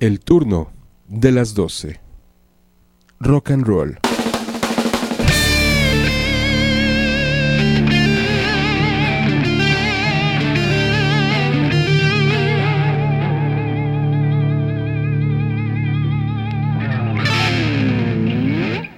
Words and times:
El 0.00 0.20
turno 0.20 0.70
de 1.08 1.32
las 1.32 1.54
12. 1.54 2.00
Rock 3.20 3.50
and 3.50 3.66
roll. 3.66 3.98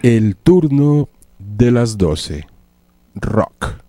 El 0.02 0.36
turno 0.36 1.08
de 1.38 1.72
las 1.72 1.98
12. 1.98 2.46
Rock. 3.16 3.85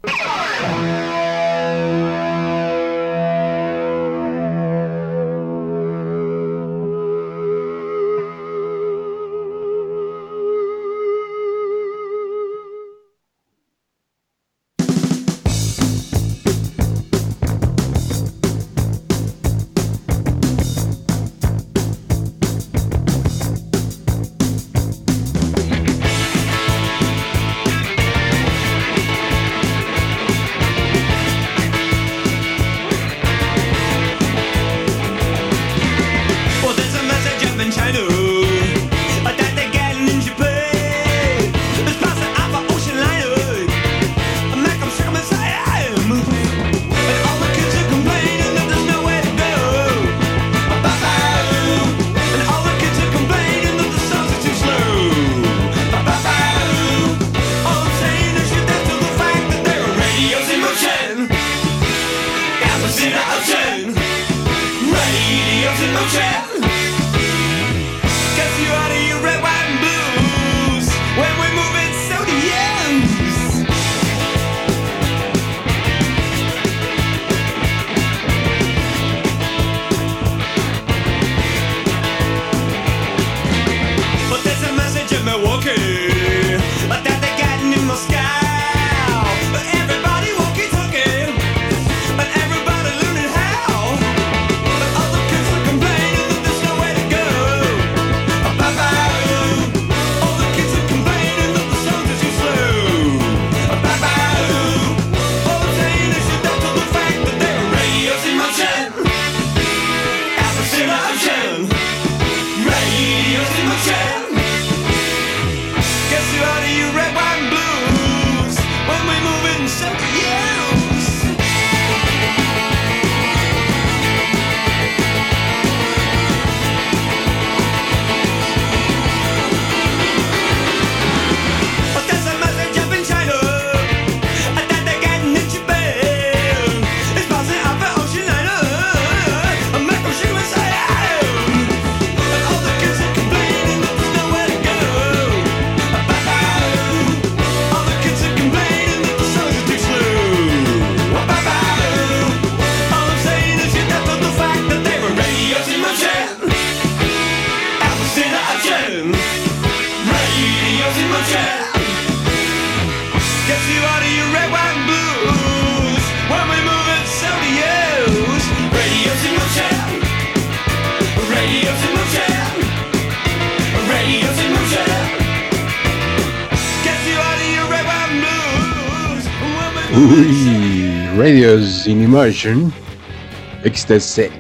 XTC, 183.64 184.32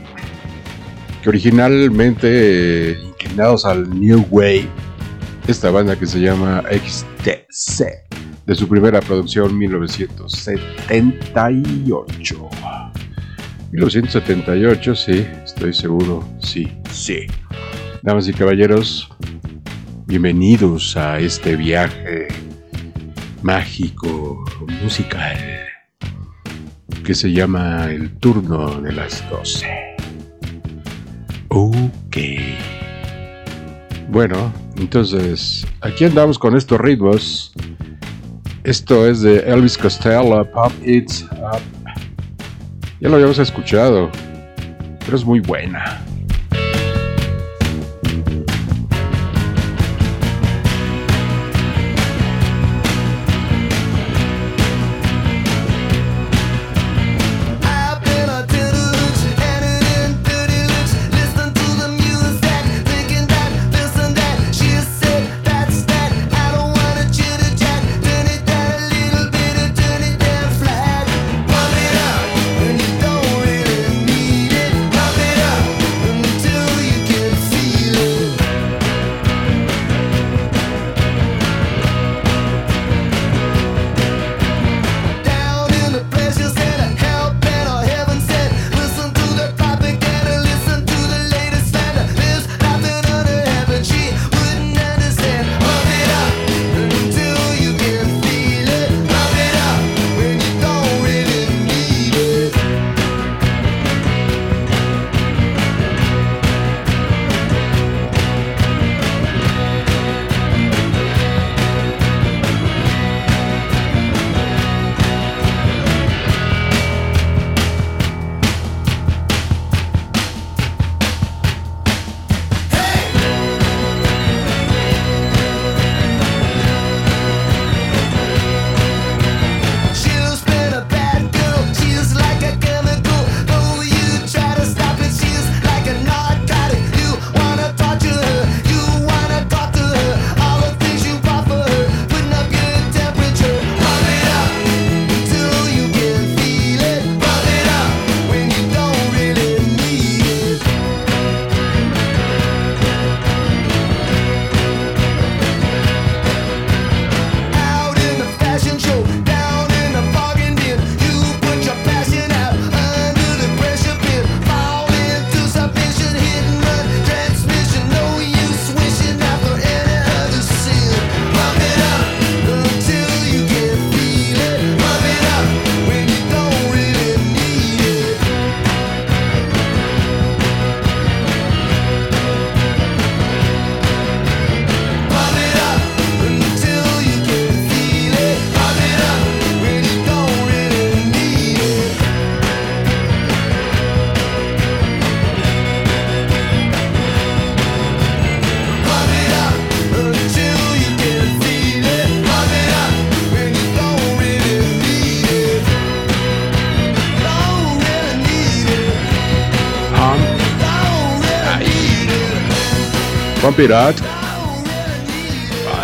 que 1.21 1.29
originalmente 1.29 2.97
inclinados 3.03 3.65
al 3.65 3.87
New 3.87 4.25
Wave, 4.31 4.67
esta 5.47 5.69
banda 5.69 5.95
que 5.95 6.07
se 6.07 6.19
llama 6.19 6.63
XTC, 6.63 7.85
de 8.47 8.55
su 8.55 8.67
primera 8.67 8.99
producción 8.99 9.55
1978. 9.57 12.49
1978, 13.71 14.95
sí, 14.95 15.27
estoy 15.43 15.73
seguro, 15.73 16.27
sí, 16.39 16.71
sí. 16.91 17.27
Damas 18.01 18.27
y 18.27 18.33
caballeros, 18.33 19.07
bienvenidos 20.07 20.97
a 20.97 21.19
este 21.19 21.55
viaje 21.55 22.27
mágico, 23.43 24.43
musical 24.81 25.66
que 27.07 27.15
se 27.15 27.31
llama 27.31 27.85
El 27.89 28.11
turno 28.19 28.81
de 28.81 28.91
las 28.91 29.23
12. 29.29 29.65
Ok. 31.47 32.17
Bueno, 34.09 34.51
entonces 34.75 35.65
aquí 35.79 36.03
andamos 36.03 36.37
con 36.37 36.57
estos 36.57 36.81
ritmos. 36.81 37.53
Esto 38.65 39.07
es 39.07 39.21
de 39.21 39.39
Elvis 39.39 39.77
Costello, 39.77 40.43
Pop 40.51 40.73
It's 40.83 41.25
Up. 41.31 41.61
Ya 42.99 43.07
lo 43.07 43.15
habíamos 43.15 43.39
escuchado, 43.39 44.11
pero 45.05 45.15
es 45.15 45.23
muy 45.23 45.39
buena. 45.39 46.01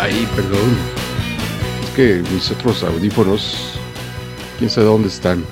Ay, 0.00 0.28
perdón. 0.36 0.78
Es 1.82 1.90
que 1.96 2.22
mis 2.32 2.48
otros 2.52 2.84
audífonos, 2.84 3.80
quién 4.58 4.70
sabe 4.70 4.86
dónde 4.86 5.08
están. 5.08 5.44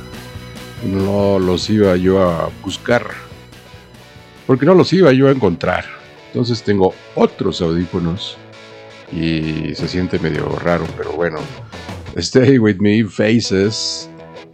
No 0.84 1.40
los 1.40 1.68
iba 1.68 1.96
yo 1.96 2.22
a 2.22 2.48
buscar. 2.62 3.04
Porque 4.46 4.64
no 4.64 4.74
los 4.74 4.92
iba 4.92 5.12
yo 5.12 5.26
a 5.26 5.32
encontrar. 5.32 5.84
Entonces 6.28 6.62
tengo 6.62 6.94
otros 7.16 7.60
audífonos. 7.60 8.36
Y 9.10 9.74
se 9.74 9.88
siente 9.88 10.20
medio 10.20 10.48
raro, 10.60 10.86
pero 10.96 11.10
bueno. 11.14 11.40
Stay 12.14 12.56
with 12.56 12.76
me, 12.76 13.02
Faces. 13.02 14.08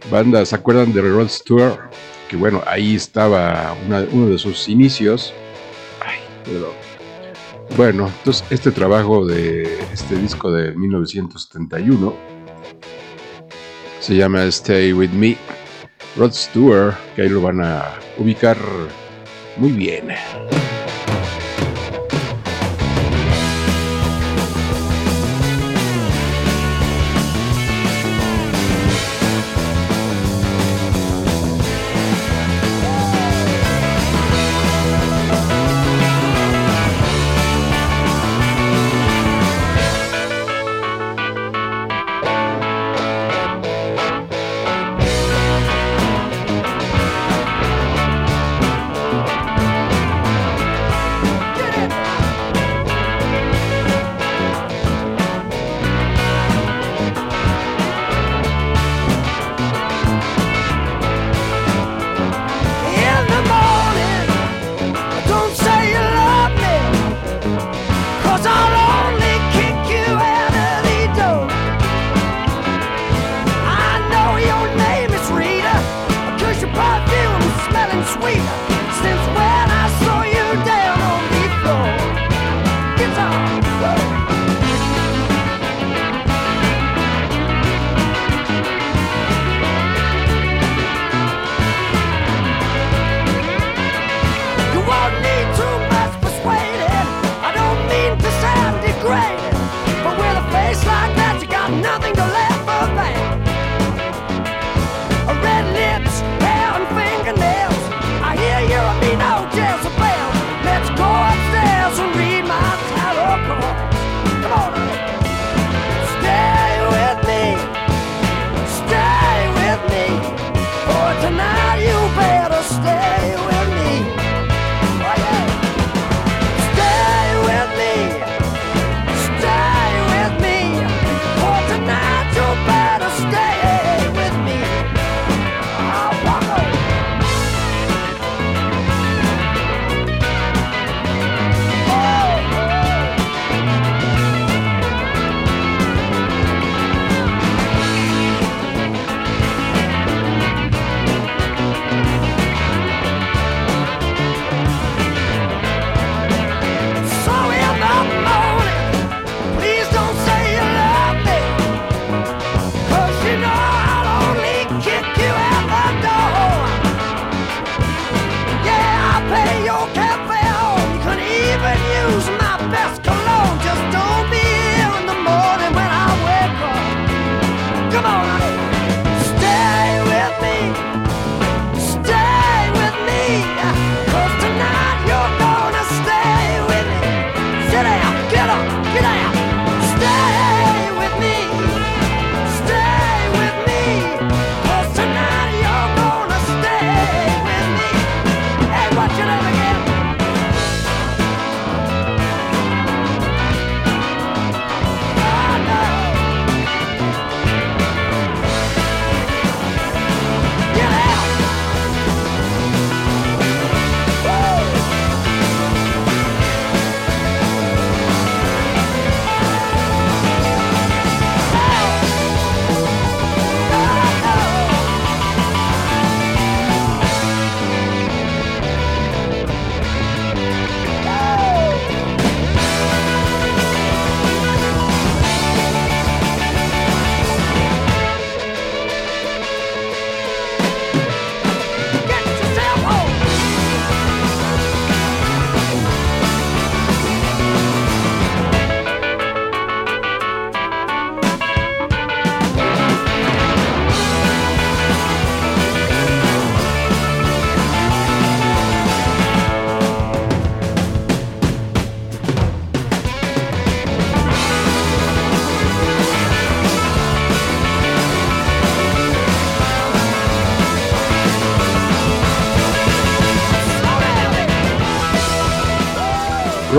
Banda, 0.09 0.43
¿se 0.43 0.55
acuerdan 0.55 0.91
de 0.91 1.01
Rod 1.01 1.29
Stewart? 1.29 1.79
Que 2.29 2.35
bueno, 2.35 2.63
ahí 2.65 2.95
estaba 2.95 3.75
uno 4.11 4.27
de 4.27 4.39
sus 4.39 4.67
inicios. 4.67 5.35
Bueno, 7.79 8.07
entonces 8.07 8.43
este 8.49 8.71
trabajo 8.71 9.25
de 9.25 9.63
este 9.93 10.17
disco 10.17 10.51
de 10.51 10.73
1971 10.73 12.13
se 14.01 14.15
llama 14.17 14.43
Stay 14.43 14.91
With 14.91 15.11
Me. 15.11 15.37
Rod 16.17 16.33
Stewart, 16.33 16.95
que 17.15 17.21
ahí 17.21 17.29
lo 17.29 17.41
van 17.41 17.61
a 17.61 17.85
ubicar 18.17 18.57
muy 19.55 19.71
bien. 19.71 20.09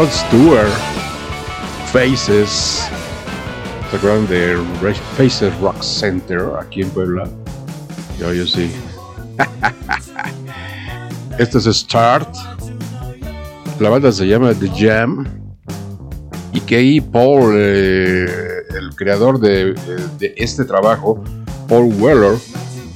Rod 0.00 0.08
Stewart, 0.12 0.72
Faces, 1.92 2.88
¿se 3.90 3.96
acuerdan 3.98 4.26
de 4.28 4.56
Faces 5.18 5.54
Rock 5.60 5.82
Center 5.82 6.40
aquí 6.58 6.80
en 6.80 6.88
Puebla? 6.88 7.28
Yo, 8.18 8.32
yo 8.32 8.46
sí. 8.46 8.72
este 11.38 11.58
es 11.58 11.64
Start. 11.64 12.34
La 13.78 13.90
banda 13.90 14.10
se 14.10 14.26
llama 14.26 14.54
The 14.54 14.70
Jam. 14.74 15.26
Y 16.54 16.74
ahí 16.74 17.02
Paul, 17.02 17.52
eh, 17.58 18.24
el 18.70 18.96
creador 18.96 19.38
de, 19.38 19.74
de, 20.18 20.32
este 20.38 20.64
trabajo, 20.64 21.22
Paul 21.68 21.92
Weller, 21.98 22.38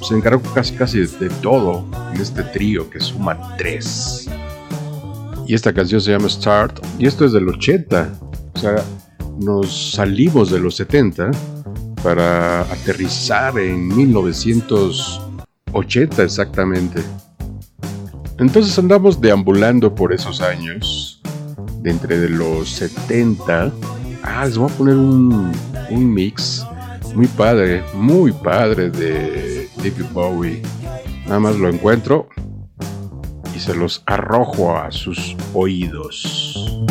se 0.01 0.15
encargó 0.15 0.41
casi 0.55 0.75
casi 0.75 1.01
de 1.01 1.29
todo 1.43 1.85
en 2.15 2.23
este 2.23 2.43
trío 2.45 2.89
que 2.89 2.99
suma 2.99 3.55
tres. 3.59 4.24
Y 5.47 5.55
esta 5.55 5.73
canción 5.73 6.01
se 6.01 6.11
llama 6.13 6.29
Start. 6.29 6.85
Y 6.99 7.07
esto 7.07 7.25
es 7.25 7.33
del 7.33 7.49
80. 7.49 8.13
O 8.55 8.59
sea, 8.59 8.83
nos 9.41 9.93
salimos 9.93 10.51
de 10.51 10.59
los 10.59 10.75
70 10.77 11.31
para 12.03 12.63
aterrizar 12.63 13.59
en 13.59 13.89
1980 13.89 16.23
exactamente. 16.23 17.03
Entonces 18.39 18.79
andamos 18.79 19.21
deambulando 19.21 19.95
por 19.95 20.11
esos 20.13 20.41
años, 20.41 21.21
de 21.83 21.91
entre 21.91 22.19
de 22.19 22.31
los 22.31 22.71
70. 22.71 23.73
Ah, 24.23 24.47
les 24.47 24.57
voy 24.57 24.71
a 24.71 24.75
poner 24.75 24.97
un, 24.97 25.53
un 25.91 26.13
mix 26.13 26.65
muy 27.15 27.27
padre, 27.29 27.85
muy 27.95 28.33
padre 28.33 28.91
de 28.91 29.69
David 29.77 30.07
Bowie. 30.13 30.63
Nada 31.27 31.41
más 31.41 31.57
lo 31.57 31.69
encuentro 31.69 32.29
y 33.55 33.61
se 33.61 33.75
los 33.75 34.03
arrojo 34.07 34.77
a 34.77 34.91
sus 34.91 35.37
oídos. 35.55 36.83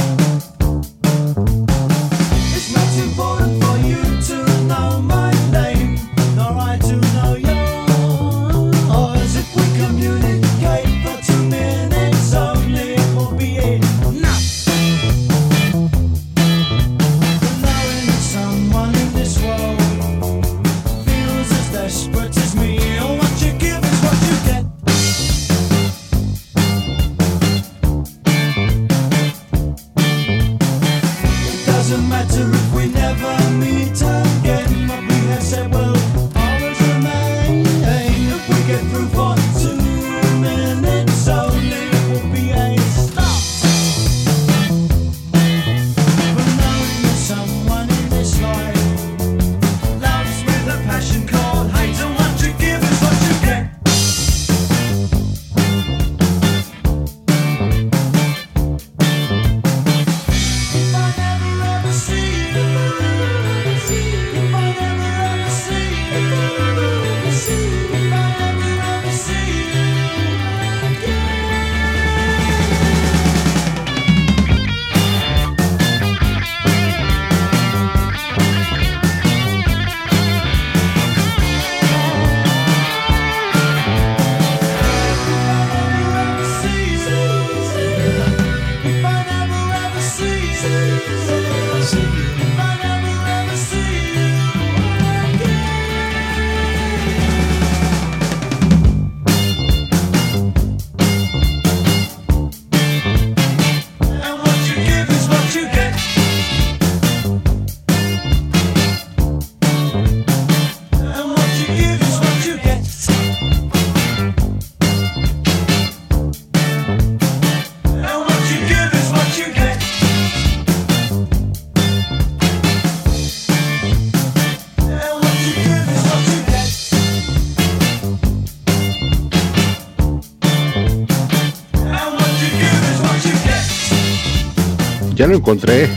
Ya 135.24 135.30
lo 135.30 135.38
encontré. 135.38 135.90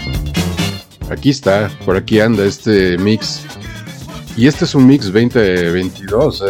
Aquí 1.11 1.31
está, 1.31 1.69
por 1.85 1.97
aquí 1.97 2.21
anda 2.21 2.45
este 2.45 2.97
mix. 2.99 3.45
Y 4.37 4.47
este 4.47 4.67
es 4.67 4.75
un 4.77 4.87
mix 4.87 5.07
2022 5.07 6.43
eh, 6.43 6.45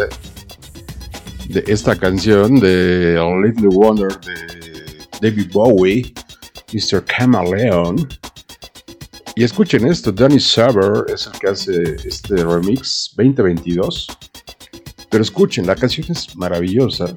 de 1.49 1.63
esta 1.65 1.95
canción 1.95 2.59
de 2.59 3.19
Little 3.43 3.69
Wonder 3.71 4.19
de 4.19 5.07
David 5.19 5.51
Bowie, 5.51 6.13
Mr. 6.71 7.03
Camaleon. 7.03 8.07
Y 9.35 9.43
escuchen 9.43 9.87
esto, 9.87 10.11
Danny 10.11 10.39
Saber 10.39 11.03
es 11.11 11.25
el 11.25 11.31
que 11.39 11.47
hace 11.47 11.95
este 12.05 12.35
remix 12.43 13.11
2022. 13.17 14.05
Pero 15.09 15.23
escuchen, 15.23 15.65
la 15.65 15.75
canción 15.75 16.05
es 16.11 16.35
maravillosa. 16.35 17.07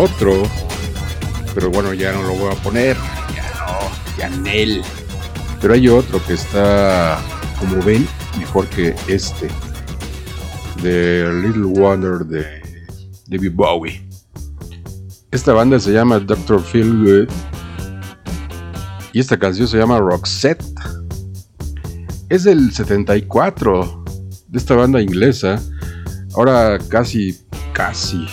Otro, 0.00 0.42
pero 1.54 1.70
bueno, 1.70 1.92
ya 1.92 2.12
no 2.12 2.22
lo 2.22 2.34
voy 2.34 2.50
a 2.50 2.56
poner, 2.62 2.96
ya 3.34 3.42
no, 3.58 4.16
ya 4.16 4.28
Nel. 4.30 4.82
Pero 5.60 5.74
hay 5.74 5.88
otro 5.88 6.24
que 6.26 6.32
está, 6.32 7.18
como 7.58 7.82
ven, 7.82 8.08
mejor 8.38 8.66
que 8.68 8.94
este, 9.08 9.48
de 10.82 11.30
Little 11.42 11.78
Wonder 11.78 12.24
de 12.24 12.62
David 13.26 13.52
Bowie. 13.52 14.08
Esta 15.30 15.52
banda 15.52 15.78
se 15.78 15.92
llama 15.92 16.18
Dr. 16.18 16.62
Feel 16.62 17.04
Good 17.04 17.28
y 19.12 19.20
esta 19.20 19.38
canción 19.38 19.68
se 19.68 19.76
llama 19.76 19.98
Roxette. 19.98 20.64
Es 22.30 22.44
del 22.44 22.72
74 22.72 24.04
de 24.48 24.58
esta 24.58 24.74
banda 24.76 25.02
inglesa. 25.02 25.60
Ahora 26.34 26.78
casi, 26.88 27.38
casi 27.74 28.26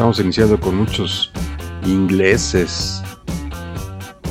estamos 0.00 0.18
iniciando 0.18 0.58
con 0.58 0.78
muchos 0.78 1.30
ingleses, 1.84 3.02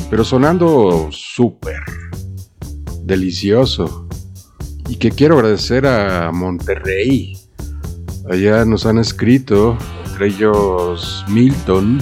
pero 0.09 0.23
sonando 0.23 1.09
súper 1.11 1.79
delicioso. 3.03 4.07
Y 4.87 4.95
que 4.95 5.11
quiero 5.11 5.35
agradecer 5.35 5.85
a 5.85 6.31
Monterrey. 6.31 7.37
Allá 8.31 8.65
nos 8.65 8.87
han 8.87 8.97
escrito, 8.97 9.77
entre 10.07 10.29
ellos 10.29 11.23
Milton, 11.27 12.01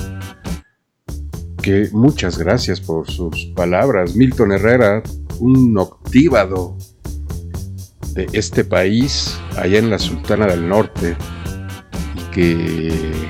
que 1.62 1.89
muchas 1.91 2.38
gracias 2.38 2.80
por 2.80 3.12
sus 3.12 3.47
palabras. 3.53 4.15
Milton 4.15 4.53
Herrera, 4.53 5.03
un 5.39 5.77
octívado 5.77 6.77
de 8.13 8.30
este 8.32 8.63
país, 8.63 9.38
allá 9.58 9.77
en 9.77 9.89
la 9.89 9.99
Sultana 9.99 10.45
del 10.45 10.69
Norte, 10.69 11.17
y 12.15 12.32
que 12.34 13.27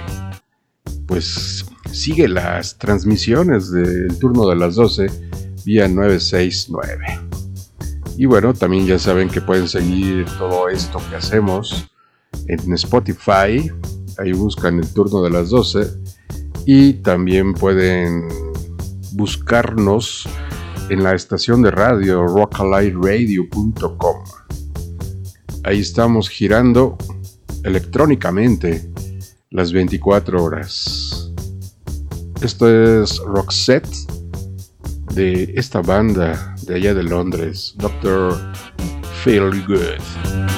pues 1.18 1.66
sigue 1.92 2.28
las 2.28 2.78
transmisiones 2.78 3.72
del 3.72 4.20
turno 4.20 4.48
de 4.48 4.56
las 4.56 4.76
12 4.76 5.08
vía 5.66 5.88
969. 5.88 7.22
Y 8.18 8.28
bueno, 8.28 8.54
también 8.54 8.86
ya 8.86 9.00
saben 9.00 9.28
que 9.28 9.42
pueden 9.42 9.68
seguir 9.68 10.28
todo 10.38 10.70
esto 10.70 11.02
que 11.10 11.16
hacemos 11.16 11.90
en 12.48 12.72
Spotify. 12.74 13.72
Ahí 14.20 14.32
buscan 14.34 14.78
el 14.78 14.88
turno 14.94 15.24
de 15.24 15.32
las 15.32 15.50
12. 15.50 15.88
Y 16.68 16.94
también 17.02 17.56
pueden 17.56 18.28
buscarnos 19.14 20.30
en 20.90 21.02
la 21.02 21.16
estación 21.16 21.64
de 21.64 21.72
radio 21.72 22.28
rockalightradio.com. 22.28 24.24
Ahí 25.64 25.80
estamos 25.80 26.30
girando 26.30 26.96
electrónicamente 27.64 28.88
las 29.50 29.72
24 29.72 30.44
horas. 30.44 31.32
Esto 32.42 32.68
es 32.70 33.18
Roxette 33.20 33.88
de 35.14 35.54
esta 35.56 35.82
banda 35.82 36.56
de 36.64 36.76
allá 36.76 36.94
de 36.94 37.04
Londres, 37.04 37.74
Dr. 37.78 38.36
Feel 39.24 39.66
Good. 39.66 40.57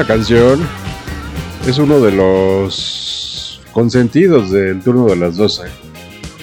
Esta 0.00 0.14
canción 0.14 0.60
es 1.66 1.76
uno 1.78 1.98
de 1.98 2.12
los 2.12 3.60
consentidos 3.72 4.52
del 4.52 4.80
turno 4.80 5.06
de 5.06 5.16
las 5.16 5.36
12. 5.36 5.62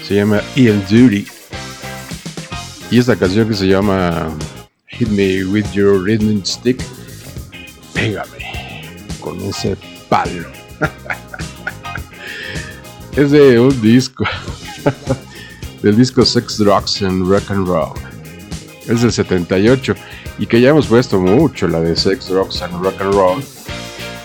Se 0.03 0.15
llama 0.15 0.41
Ian 0.57 0.83
Duty. 0.89 1.25
Y 2.91 2.99
esta 2.99 3.15
canción 3.15 3.47
que 3.47 3.53
se 3.53 3.67
llama 3.67 4.27
Hit 4.87 5.07
Me 5.07 5.45
With 5.45 5.71
Your 5.71 6.03
Rhythm 6.03 6.43
Stick. 6.43 6.83
Pégame 7.93 8.89
con 9.21 9.39
ese 9.39 9.77
palo. 10.09 10.49
es 13.15 13.31
de 13.31 13.57
un 13.57 13.81
disco. 13.81 14.25
del 15.81 15.95
disco 15.95 16.25
Sex, 16.25 16.57
Drugs 16.57 17.01
and 17.03 17.25
Rock 17.25 17.51
and 17.51 17.65
Roll. 17.65 17.93
Es 18.85 19.01
del 19.01 19.13
78 19.13 19.95
y 20.37 20.45
que 20.47 20.59
ya 20.59 20.69
hemos 20.69 20.87
puesto 20.87 21.19
mucho, 21.19 21.67
la 21.67 21.79
de 21.79 21.95
Sex, 21.95 22.27
Drugs 22.27 22.61
and 22.61 22.83
Rock 22.83 22.99
and 22.99 23.13
Roll, 23.13 23.43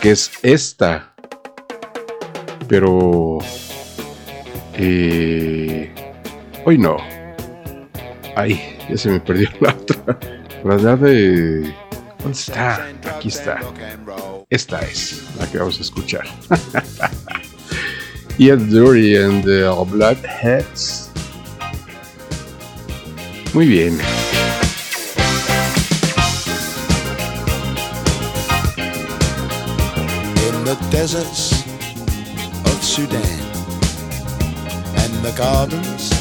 que 0.00 0.10
es 0.12 0.30
esta. 0.42 1.12
Pero 2.68 3.38
eh, 4.74 5.92
hoy 6.64 6.78
no. 6.78 6.96
Ay, 8.36 8.78
ya 8.88 8.96
se 8.96 9.10
me 9.10 9.20
perdió 9.20 9.48
la 9.60 9.70
otra. 9.70 10.18
La 10.64 10.76
de 10.76 11.74
¿Dónde 12.22 12.38
está? 12.38 12.86
Aquí 13.16 13.28
está. 13.28 13.60
Esta 14.50 14.80
es 14.80 15.24
la 15.38 15.50
que 15.50 15.58
vamos 15.58 15.78
a 15.78 15.82
escuchar. 15.82 16.24
Ian 18.38 18.70
Dury 18.70 19.16
and 19.16 19.44
the 19.44 19.68
Bloodheads. 19.90 21.10
Muy 23.52 23.66
bien. 23.66 23.98
The 30.70 30.90
deserts 30.90 31.64
of 32.70 32.78
Sudan 32.84 33.40
and 35.02 35.12
the 35.26 35.34
gardens 35.36 36.12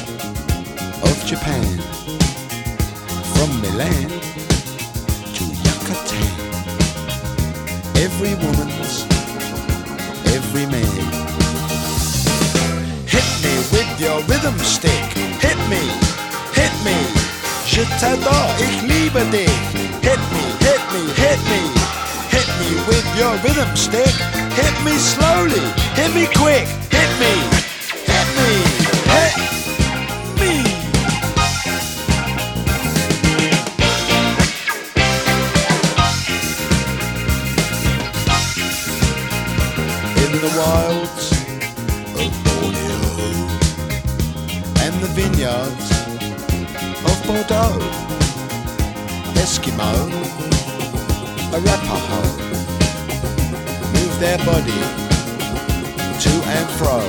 of 1.04 1.16
Japan, 1.24 1.78
from 3.32 3.50
Milan 3.62 4.10
to 5.38 5.44
Yucatan, 5.66 6.30
every 8.06 8.34
woman's, 8.42 9.06
every 10.34 10.66
man. 10.66 10.98
Hit 13.06 13.30
me 13.44 13.54
with 13.74 14.02
your 14.02 14.20
rhythm 14.24 14.58
stick, 14.66 15.06
hit 15.46 15.60
me, 15.70 15.84
hit 16.58 16.74
me. 16.84 16.98
Je 17.68 17.84
t'adore, 18.00 18.56
ich 18.58 18.82
liebe 18.82 19.22
dich. 19.30 19.62
Hit 20.02 20.22
me, 20.34 20.44
hit 20.66 20.82
me, 20.92 21.02
hit 21.14 21.40
me. 21.52 21.79
With 22.70 23.18
your 23.18 23.34
rhythm 23.44 23.76
stick. 23.76 24.14
Hit 24.54 24.76
me 24.84 24.94
slowly, 24.98 25.60
hit 25.96 26.14
me 26.14 26.26
quick. 26.36 26.68
Hit 26.92 27.10
me, 27.20 27.34
hit 28.06 28.28
me, 28.38 28.50
hit 29.14 29.34
me. 30.40 30.54
In 40.24 40.32
the 40.44 40.52
wilds 40.60 41.26
of 42.22 42.32
Borneo 42.46 43.02
and 44.84 44.94
the 45.04 45.10
vineyards 45.18 45.88
of 47.04 47.16
Bordeaux, 47.26 47.80
Eskimo, 49.42 49.92
Arapaho, 51.54 52.29
their 54.20 54.38
body 54.40 54.82
to 56.20 56.32
and 56.52 56.70
fro. 56.76 57.00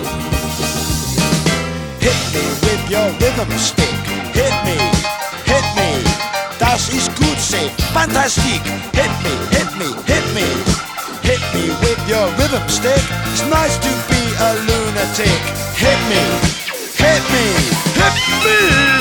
Hit 1.98 2.20
me 2.32 2.44
with 2.62 2.82
your 2.88 3.08
rhythm 3.18 3.50
stick, 3.58 3.98
hit 4.30 4.54
me, 4.64 4.78
hit 5.44 5.66
me. 5.74 5.90
Das 6.58 6.88
ist 6.90 7.10
gut, 7.16 7.38
say, 7.40 7.68
fantastic. 7.92 8.62
Hit 8.94 9.12
me, 9.24 9.34
hit 9.50 9.70
me, 9.76 9.88
hit 10.06 10.26
me. 10.36 10.46
Hit 11.22 11.42
me 11.52 11.70
with 11.82 12.00
your 12.08 12.26
rhythm 12.38 12.68
stick. 12.68 13.02
It's 13.32 13.44
nice 13.46 13.76
to 13.78 13.90
be 14.10 14.22
a 14.38 14.50
lunatic. 14.68 15.40
Hit 15.74 16.00
me, 16.10 16.22
hit 16.94 17.22
me, 17.32 17.44
hit 17.98 18.14
me. 18.44 18.99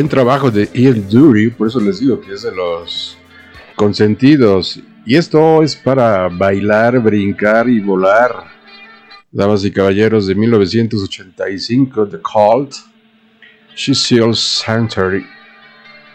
Buen 0.00 0.08
trabajo 0.08 0.50
de 0.50 0.66
Ian 0.72 1.10
Dury, 1.10 1.50
por 1.50 1.68
eso 1.68 1.78
les 1.78 2.00
digo 2.00 2.18
que 2.22 2.32
es 2.32 2.40
de 2.40 2.52
los 2.52 3.18
consentidos. 3.76 4.80
Y 5.04 5.14
esto 5.14 5.62
es 5.62 5.76
para 5.76 6.26
bailar, 6.30 6.98
brincar 7.00 7.68
y 7.68 7.80
volar. 7.80 8.46
Damas 9.30 9.62
y 9.62 9.70
caballeros 9.70 10.26
de 10.26 10.34
1985, 10.34 12.08
The 12.08 12.18
Cult, 12.22 12.76
Cecil 13.76 14.34
Sanctuary. 14.34 15.26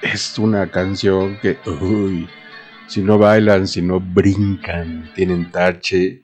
Es 0.02 0.40
una 0.40 0.66
canción 0.72 1.38
que, 1.40 1.60
uy, 1.80 2.28
si 2.88 3.04
no 3.04 3.20
bailan, 3.20 3.68
si 3.68 3.84
no 3.84 4.00
brincan, 4.00 5.12
tienen 5.14 5.52
tache 5.52 6.24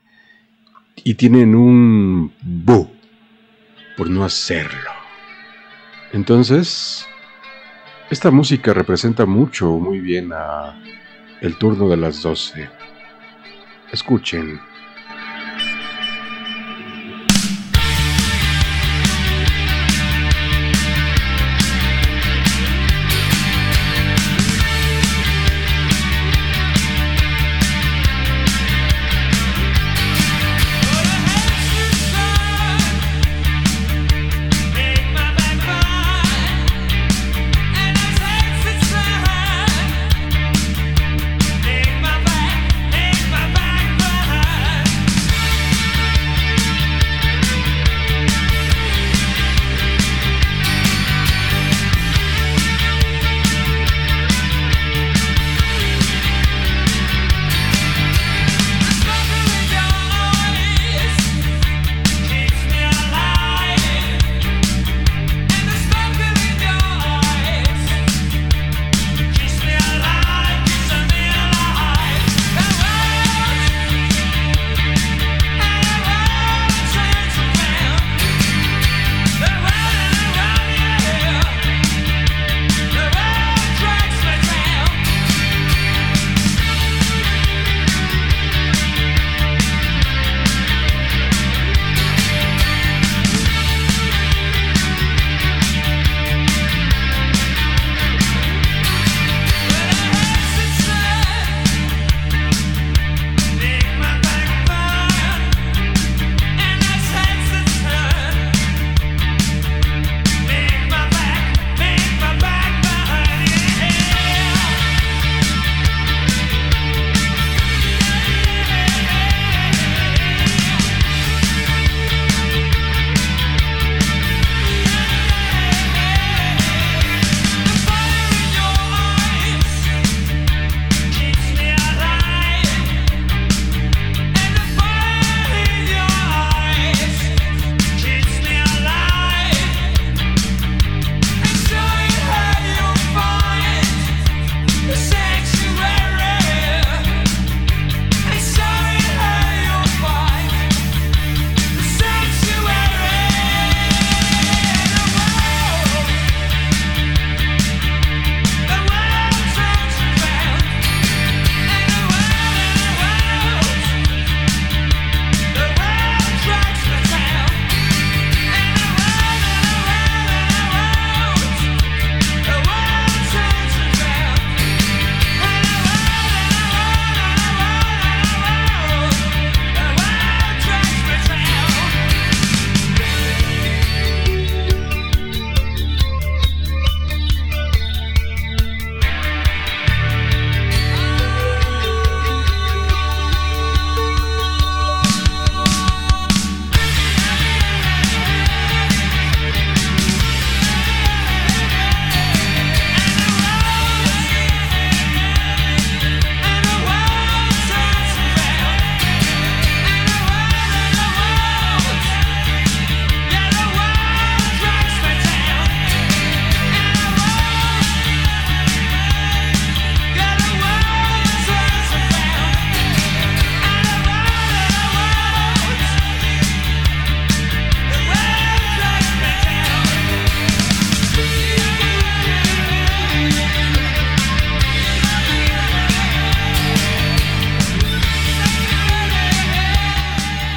y 0.96 1.14
tienen 1.14 1.54
un 1.54 2.34
bu 2.42 2.90
por 3.96 4.10
no 4.10 4.26
hacerlo. 4.26 4.90
Entonces, 6.12 7.08
esta 8.12 8.30
música 8.30 8.74
representa 8.74 9.26
mucho, 9.26 9.70
muy 9.72 10.02
bien 10.02 10.32
a 10.34 10.78
el 11.40 11.58
turno 11.58 11.88
de 11.88 11.96
las 11.96 12.22
12. 12.22 12.70
Escuchen. 13.92 14.60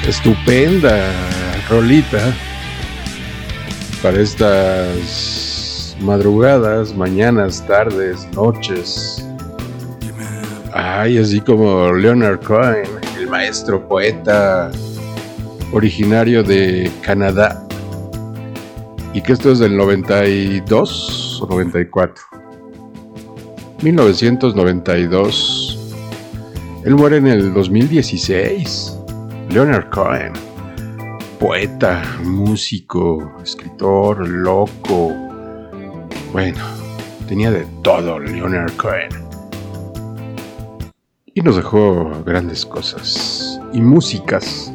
estupenda 0.07 1.11
rolita 1.69 2.33
para 4.03 4.21
estas 4.21 5.97
madrugadas, 5.99 6.95
mañanas, 6.95 7.65
tardes, 7.65 8.27
noches. 8.33 9.25
Ay, 10.73 11.17
así 11.17 11.41
como 11.41 11.91
Leonard 11.91 12.41
Cohen, 12.41 12.85
el 13.17 13.27
maestro 13.27 13.87
poeta 13.87 14.71
originario 15.71 16.43
de 16.43 16.91
Canadá. 17.01 17.65
Y 19.13 19.21
que 19.21 19.33
esto 19.33 19.51
es 19.51 19.59
del 19.59 19.75
92 19.75 21.41
o 21.41 21.47
94. 21.47 22.23
1992. 23.81 25.95
Él 26.83 26.95
muere 26.95 27.17
en 27.17 27.27
el 27.27 27.53
2016. 27.53 28.94
Leonard 29.55 29.89
Cohen, 29.89 30.33
poeta, 31.39 32.03
músico, 32.25 33.37
escritor, 33.41 34.27
loco. 34.27 35.13
Bueno, 36.33 36.61
tenía 37.25 37.51
de 37.51 37.65
todo 37.81 38.19
Leonard 38.19 38.73
Cohen. 38.75 39.07
Y 41.33 41.39
nos 41.39 41.55
dejó 41.55 42.21
grandes 42.25 42.65
cosas 42.65 43.57
y 43.71 43.79
músicas 43.79 44.73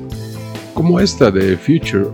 como 0.73 0.99
esta 0.99 1.31
de 1.31 1.59
Future 1.59 2.09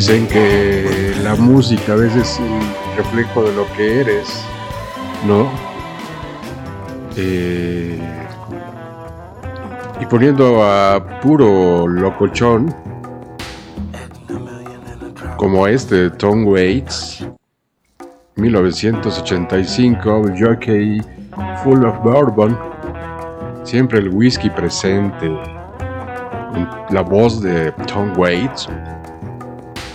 dicen 0.00 0.26
que 0.28 1.14
la 1.22 1.34
música 1.34 1.92
a 1.92 1.96
veces 1.96 2.22
es 2.22 2.40
un 2.40 2.62
reflejo 2.96 3.42
de 3.42 3.52
lo 3.52 3.70
que 3.76 4.00
eres, 4.00 4.46
¿no? 5.26 5.46
Eh, 7.18 8.00
y 10.00 10.06
poniendo 10.06 10.64
a 10.64 11.20
puro 11.20 11.86
locochón, 11.86 12.74
como 15.36 15.66
este 15.66 15.96
de 15.96 16.10
Tom 16.12 16.46
Waits, 16.46 17.26
1985, 18.36 20.22
Jockey 20.40 21.02
Full 21.62 21.84
of 21.84 22.02
Bourbon, 22.02 22.58
siempre 23.64 23.98
el 23.98 24.08
whisky 24.08 24.48
presente, 24.48 25.28
la 26.88 27.02
voz 27.02 27.42
de 27.42 27.70
Tom 27.86 28.14
Waits 28.16 28.66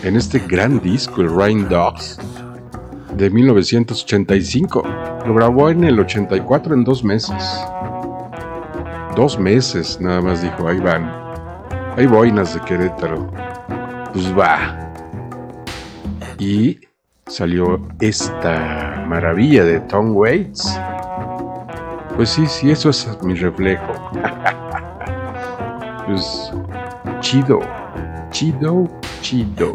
en 0.06 0.16
este 0.16 0.38
gran 0.38 0.80
disco, 0.82 1.22
el 1.22 1.36
Rain 1.36 1.68
Dogs, 1.68 2.20
de 3.18 3.28
1985. 3.32 4.84
Lo 5.26 5.34
grabó 5.34 5.72
en 5.72 5.84
el 5.84 6.00
84 6.00 6.76
en 6.76 6.84
dos 6.84 7.04
meses. 7.04 7.44
Dos 9.16 9.40
meses, 9.40 10.00
nada 10.00 10.22
más 10.22 10.44
dijo, 10.44 10.68
ahí 10.68 10.80
van. 10.80 11.12
Hay 11.98 12.06
boinas 12.06 12.54
de 12.54 12.62
Querétaro. 12.62 13.32
Pues 14.14 14.32
va. 14.38 14.94
Y 16.38 16.80
salió 17.26 17.82
esta 18.00 19.04
maravilla 19.08 19.64
de 19.64 19.80
Tom 19.82 20.16
Waits. 20.16 20.80
Pues 22.16 22.30
sí, 22.30 22.46
sí, 22.46 22.70
eso 22.70 22.92
es 22.92 23.08
mi 23.24 23.34
reflejo. 23.34 23.92
pues 26.06 26.52
chido, 27.22 27.60
chido 28.30 28.88
Chido. 29.26 29.74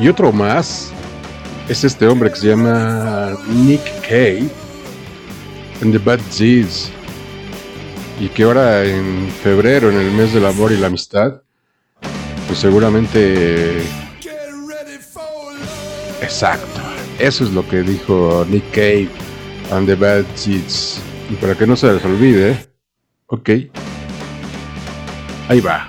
Y 0.00 0.08
otro 0.08 0.32
más 0.32 0.92
es 1.68 1.84
este 1.84 2.06
hombre 2.06 2.30
que 2.30 2.36
se 2.36 2.46
llama 2.48 3.36
Nick 3.48 3.82
Kay 4.08 4.48
en 5.80 5.92
The 5.92 5.98
Bad 5.98 6.20
Seeds. 6.30 6.90
Y 8.20 8.28
que 8.28 8.44
ahora 8.44 8.84
en 8.84 9.28
febrero, 9.42 9.90
en 9.90 9.98
el 9.98 10.10
mes 10.12 10.32
del 10.32 10.46
amor 10.46 10.72
y 10.72 10.76
la 10.76 10.88
amistad, 10.88 11.42
pues 12.46 12.58
seguramente. 12.58 13.82
Exacto. 16.20 16.80
Eso 17.18 17.44
es 17.44 17.50
lo 17.52 17.66
que 17.68 17.82
dijo 17.82 18.46
Nick 18.48 18.70
Cave 18.70 19.08
and 19.72 19.86
the 19.86 19.94
Bad 19.94 20.24
Seeds. 20.34 21.00
Y 21.30 21.34
para 21.34 21.54
que 21.54 21.66
no 21.66 21.76
se 21.76 21.92
les 21.92 22.04
olvide, 22.04 22.68
ok. 23.26 23.50
Ahí 25.48 25.60
va. 25.60 25.87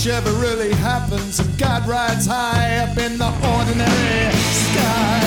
much 0.00 0.08
ever 0.08 0.32
really 0.40 0.72
happens, 0.72 1.40
if 1.40 1.58
God 1.58 1.86
rides 1.86 2.24
high 2.24 2.78
up 2.78 2.96
in 2.96 3.18
the 3.18 3.26
ordinary 3.26 4.32
sky. 4.32 5.26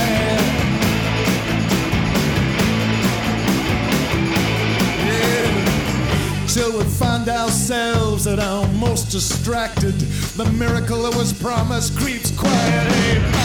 till 6.48 6.78
we 6.78 6.84
find 6.84 7.28
ourselves 7.30 8.28
at 8.28 8.38
our 8.40 8.68
most 8.74 9.10
distracted. 9.10 9.94
The 10.38 10.46
miracle 10.52 11.02
that 11.04 11.16
was 11.18 11.34
promised 11.34 11.98
creeps 11.98 12.30
quietly. 12.38 13.43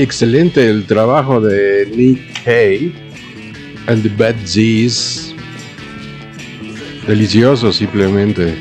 Excelente 0.00 0.68
el 0.68 0.84
trabajo 0.84 1.40
de 1.40 1.90
Nick 1.96 2.44
Cave 2.44 2.92
and 3.86 4.02
the 4.02 4.08
Bad 4.10 4.36
G's. 4.44 5.34
Delicioso, 7.06 7.72
simplemente. 7.72 8.54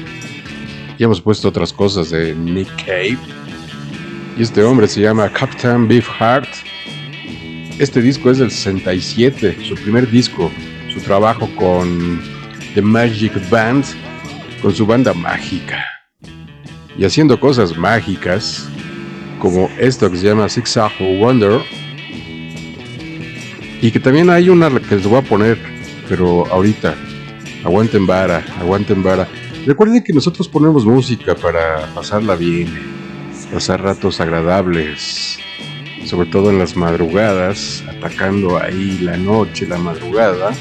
Ya 0.98 1.06
hemos 1.06 1.20
puesto 1.20 1.50
otras 1.50 1.74
cosas 1.74 2.10
de 2.10 2.34
Nick 2.34 2.70
Cave. 2.86 3.18
Y 4.38 4.44
este 4.44 4.64
hombre 4.64 4.88
se 4.88 5.02
llama 5.02 5.30
Captain 5.30 5.88
Beefheart. 5.88 6.48
Este 7.80 8.02
disco 8.02 8.32
es 8.32 8.38
del 8.38 8.50
67, 8.50 9.58
su 9.68 9.76
primer 9.76 10.10
disco, 10.10 10.50
su 10.94 11.02
trabajo 11.02 11.50
con 11.58 12.22
The 12.74 12.82
Magic 12.82 13.34
Band, 13.50 13.84
con 14.62 14.74
su 14.74 14.86
banda 14.86 15.14
mágica. 15.14 15.84
Y 16.98 17.04
haciendo 17.04 17.38
cosas 17.40 17.78
mágicas, 17.78 18.70
como 19.46 19.70
esto 19.78 20.10
que 20.10 20.18
se 20.18 20.26
llama 20.26 20.50
Zigzag 20.50 20.92
Wonder. 21.20 21.62
Y 23.80 23.92
que 23.92 24.00
también 24.00 24.32
hay 24.32 24.50
una 24.50 24.72
que 24.72 24.96
les 24.96 25.06
voy 25.06 25.20
a 25.20 25.22
poner, 25.22 25.60
pero 26.10 26.48
ahorita. 26.48 26.96
Aguanten 27.64 28.08
vara, 28.08 28.44
aguanten 28.60 29.04
vara. 29.04 29.28
Recuerden 29.68 30.04
que 30.04 30.14
nosotros 30.14 30.48
ponemos 30.48 30.84
música 30.84 31.36
para 31.36 31.86
pasarla 31.94 32.36
bien, 32.36 32.70
pasar 33.54 33.84
ratos 33.84 34.20
agradables, 34.20 35.38
sobre 36.06 36.28
todo 36.30 36.50
en 36.50 36.58
las 36.58 36.76
madrugadas, 36.76 37.84
atacando 37.88 38.58
ahí 38.58 38.98
la 39.00 39.16
noche, 39.16 39.68
la 39.68 39.78
madrugada. 39.78 40.54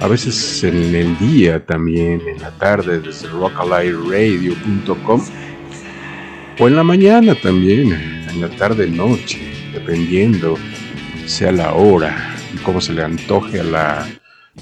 A 0.00 0.08
veces 0.08 0.62
en 0.64 0.94
el 0.94 1.18
día 1.18 1.64
también, 1.64 2.20
en 2.28 2.42
la 2.42 2.50
tarde, 2.58 3.00
desde 3.00 3.28
rockalightradio.com 3.28 5.22
o 6.58 6.68
en 6.68 6.76
la 6.76 6.82
mañana 6.82 7.34
también, 7.34 7.92
en 8.28 8.40
la 8.40 8.48
tarde 8.50 8.86
noche, 8.88 9.40
dependiendo 9.72 10.58
sea 11.26 11.52
la 11.52 11.74
hora 11.74 12.34
y 12.54 12.58
cómo 12.58 12.80
se 12.80 12.92
le 12.92 13.02
antoje 13.02 13.58
a 13.60 13.64
la 13.64 14.08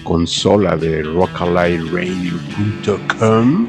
consola 0.05 0.77
de 0.77 1.03
rockalightradio.com. 1.03 3.69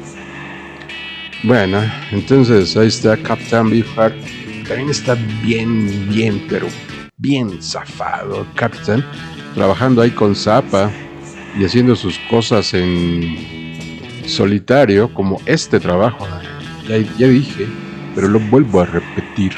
Bueno, 1.42 1.82
entonces 2.12 2.76
ahí 2.76 2.86
está 2.88 3.16
Captain 3.16 3.70
Beefheart. 3.70 4.14
También 4.68 4.90
está 4.90 5.16
bien, 5.42 6.08
bien, 6.08 6.46
pero 6.48 6.68
bien 7.16 7.60
zafado 7.60 8.46
Captain. 8.54 9.04
Trabajando 9.54 10.02
ahí 10.02 10.10
con 10.10 10.36
Zappa 10.36 10.90
y 11.58 11.64
haciendo 11.64 11.96
sus 11.96 12.16
cosas 12.30 12.72
en 12.74 13.36
solitario, 14.26 15.12
como 15.12 15.40
este 15.46 15.80
trabajo. 15.80 16.28
Ya, 16.88 16.98
ya 17.18 17.26
dije, 17.28 17.66
pero 18.14 18.28
lo 18.28 18.38
vuelvo 18.40 18.80
a 18.80 18.86
repetir. 18.86 19.52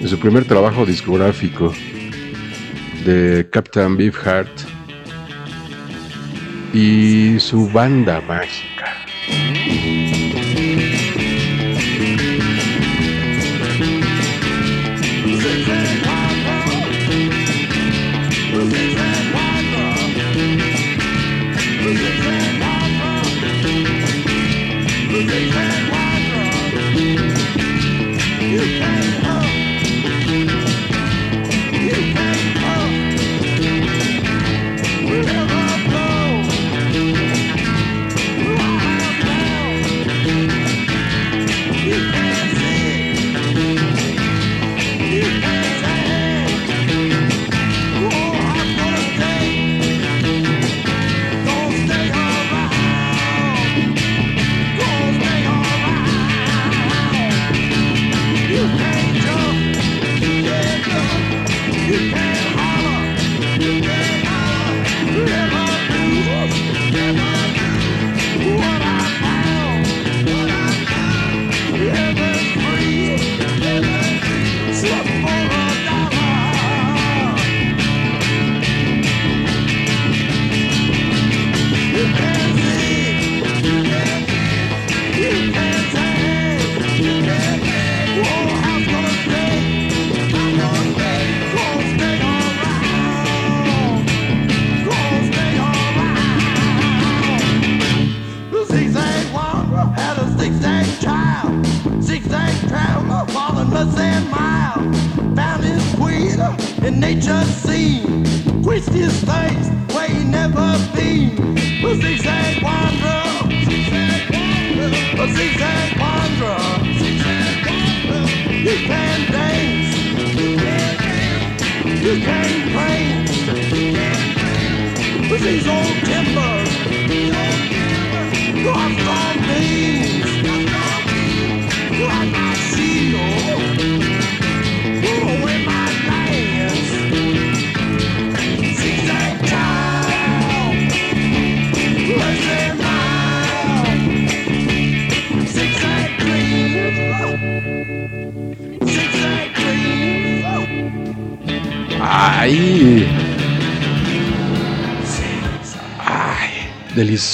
En 0.00 0.08
su 0.08 0.18
primer 0.18 0.44
trabajo 0.44 0.84
discográfico 0.84 1.72
de 3.04 3.48
Captain 3.50 3.96
Beefheart 3.96 4.50
y 6.72 7.38
su 7.38 7.68
banda 7.70 8.20
mágica. 8.22 8.72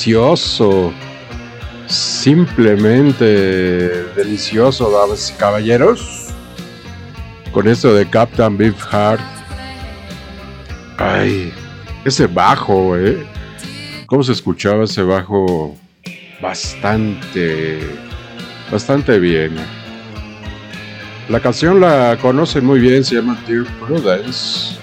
Delicioso. 0.09 0.93
Simplemente 1.87 3.25
delicioso, 4.15 4.91
damas 4.91 5.31
y 5.31 5.39
caballeros. 5.39 6.29
Con 7.53 7.69
esto 7.69 7.95
de 7.95 8.09
Captain 8.09 8.57
Beefheart. 8.57 9.21
Ay, 10.99 11.53
ese 12.05 12.27
bajo, 12.27 12.97
¿eh? 12.97 13.19
¿Cómo 14.07 14.23
se 14.23 14.33
escuchaba 14.33 14.85
ese 14.85 15.03
bajo? 15.03 15.77
Bastante, 16.41 17.81
bastante 18.71 19.19
bien. 19.19 19.57
La 21.29 21.41
canción 21.41 21.81
la 21.81 22.17
conocen 22.21 22.65
muy 22.65 22.81
bien, 22.81 23.05
se 23.05 23.17
llama 23.17 23.39
Dear 23.47 23.67
Prudence. 23.81 24.77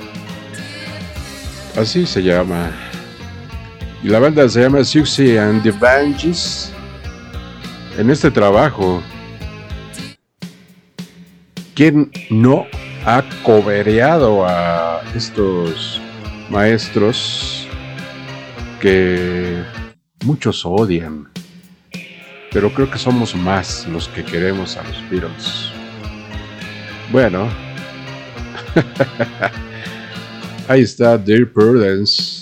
Así 1.76 2.06
se 2.06 2.22
llama. 2.22 2.85
Y 4.06 4.08
la 4.08 4.20
banda 4.20 4.48
se 4.48 4.62
llama 4.62 4.84
Suxy 4.84 5.36
and 5.36 5.64
the 5.64 5.72
Banshees. 5.72 6.72
En 7.98 8.12
este 8.12 8.30
trabajo, 8.30 9.02
¿quién 11.74 12.12
no 12.30 12.68
ha 13.04 13.24
cobereado 13.42 14.46
a 14.46 15.02
estos 15.16 16.00
maestros 16.52 17.68
que 18.80 19.64
muchos 20.24 20.64
odian? 20.64 21.28
Pero 22.52 22.72
creo 22.76 22.92
que 22.92 23.00
somos 23.00 23.34
más 23.34 23.88
los 23.88 24.08
que 24.10 24.24
queremos 24.24 24.78
a 24.78 24.84
los 24.84 25.10
Beatles. 25.10 25.72
Bueno, 27.12 27.50
Ahí 30.68 30.82
está 30.82 31.18
Dear 31.18 31.52
Prudence. 31.52 32.35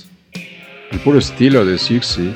El 0.94 1.00
puro 1.00 1.18
estilo 1.18 1.66
de 1.66 1.80
Sixty. 1.80 2.36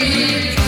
Dear 0.00 0.59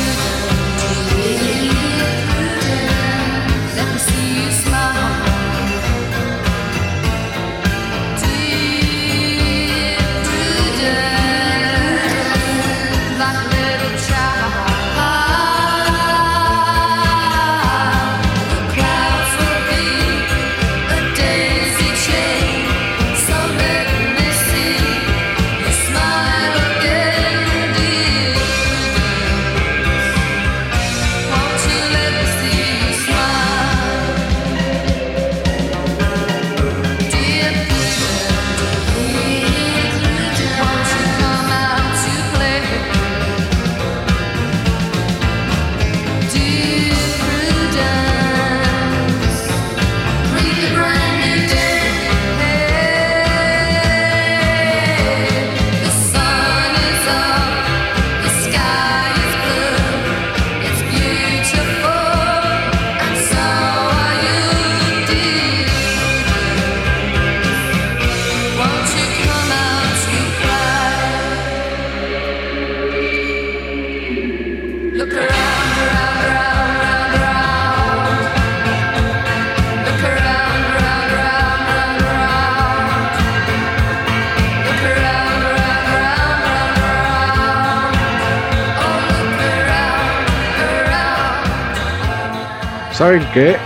¿Saben 93.12 93.28
qué? 93.34 93.56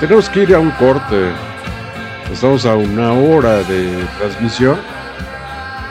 Tenemos 0.00 0.30
que 0.30 0.44
ir 0.44 0.54
a 0.54 0.60
un 0.60 0.70
corte. 0.70 1.30
Estamos 2.32 2.64
a 2.64 2.74
una 2.74 3.12
hora 3.12 3.62
de 3.64 4.02
transmisión. 4.16 4.78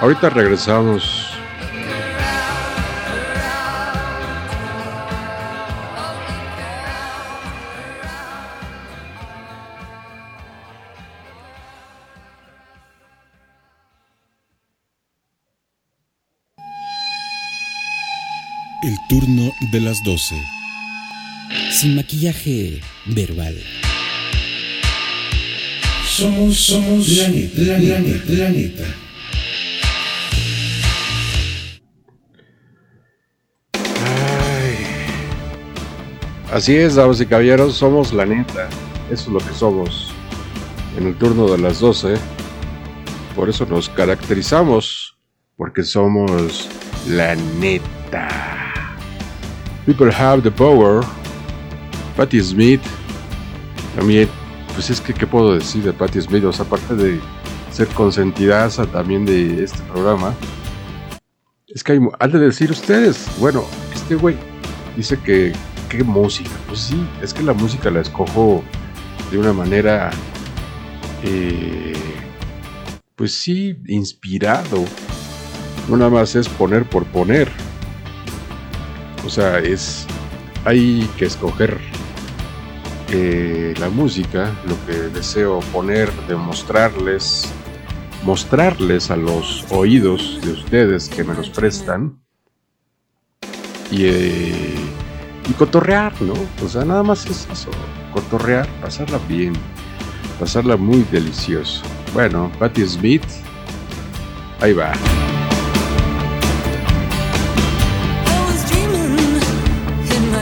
Ahorita 0.01 0.31
regresamos. 0.31 1.29
El 18.81 18.97
turno 19.07 19.51
de 19.71 19.81
las 19.81 20.01
12. 20.03 20.52
Sin 21.83 21.97
maquillaje 21.97 22.79
verbal. 23.07 23.61
Somos, 26.05 26.57
somos 26.57 27.09
la 27.09 27.27
neta, 27.27 27.61
la 27.61 27.99
neta, 27.99 28.23
la 28.29 28.49
neta. 28.51 28.83
Así 36.53 36.73
es, 36.73 36.95
damas 36.95 37.19
y 37.19 37.25
caballeros, 37.25 37.75
somos 37.75 38.13
la 38.13 38.25
neta. 38.25 38.69
Eso 39.11 39.23
es 39.23 39.27
lo 39.27 39.39
que 39.39 39.53
somos. 39.53 40.13
En 40.97 41.07
el 41.07 41.17
turno 41.17 41.51
de 41.51 41.57
las 41.57 41.81
12. 41.81 42.13
Por 43.35 43.49
eso 43.49 43.65
nos 43.65 43.89
caracterizamos. 43.89 45.17
Porque 45.57 45.83
somos 45.83 46.69
la 47.09 47.35
neta. 47.35 48.29
People 49.85 50.09
have 50.13 50.43
the 50.43 50.51
power. 50.51 51.03
Patti 52.15 52.41
Smith. 52.41 52.81
También, 53.95 54.29
pues 54.73 54.89
es 54.89 54.99
que, 55.01 55.13
¿qué 55.13 55.27
puedo 55.27 55.55
decir 55.55 55.83
de 55.83 55.93
Patti 55.93 56.21
Smith? 56.21 56.43
O 56.45 56.53
sea, 56.53 56.65
aparte 56.65 56.95
de 56.95 57.19
ser 57.71 57.87
consentidaza 57.89 58.85
también 58.85 59.25
de 59.25 59.63
este 59.63 59.81
programa. 59.91 60.33
Es 61.67 61.83
que 61.83 61.93
hay, 61.93 61.99
han 62.19 62.31
de 62.31 62.39
decir 62.39 62.69
ustedes, 62.71 63.27
bueno, 63.39 63.63
este 63.93 64.15
güey 64.15 64.35
dice 64.95 65.17
que 65.19 65.53
qué 65.89 66.03
música. 66.03 66.51
Pues 66.67 66.79
sí, 66.79 67.07
es 67.21 67.33
que 67.33 67.43
la 67.43 67.53
música 67.53 67.89
la 67.89 68.01
escojo 68.01 68.63
de 69.31 69.37
una 69.37 69.53
manera, 69.53 70.11
eh, 71.23 71.93
pues 73.15 73.33
sí, 73.33 73.77
inspirado. 73.87 74.85
No 75.89 75.97
nada 75.97 76.11
más 76.11 76.35
es 76.35 76.47
poner 76.47 76.85
por 76.85 77.05
poner. 77.05 77.49
O 79.25 79.29
sea, 79.29 79.59
es, 79.59 80.05
hay 80.65 81.09
que 81.17 81.25
escoger 81.25 81.79
la 83.13 83.89
música, 83.89 84.51
lo 84.67 84.75
que 84.85 84.93
deseo 85.09 85.59
poner, 85.71 86.11
demostrarles, 86.27 87.51
mostrarles 88.23 89.11
a 89.11 89.15
los 89.15 89.65
oídos 89.69 90.39
de 90.43 90.51
ustedes 90.51 91.09
que 91.09 91.23
me 91.23 91.33
los 91.33 91.49
prestan 91.49 92.17
y, 93.91 94.05
eh, 94.05 94.75
cotorrear, 95.57 96.13
¿no? 96.21 96.33
O 96.65 96.67
sea, 96.67 96.83
nada 96.83 97.03
más 97.03 97.25
es 97.27 97.47
eso, 97.51 97.69
cotorrear, 98.11 98.67
pasarla 98.81 99.19
bien, 99.27 99.53
pasarla 100.39 100.77
muy 100.77 101.05
delicioso. 101.11 101.83
Bueno, 102.13 102.51
Patti 102.57 102.87
Smith, 102.87 103.23
ahí 104.61 104.73
va. 104.73 104.93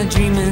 Dreaming, 0.09 0.50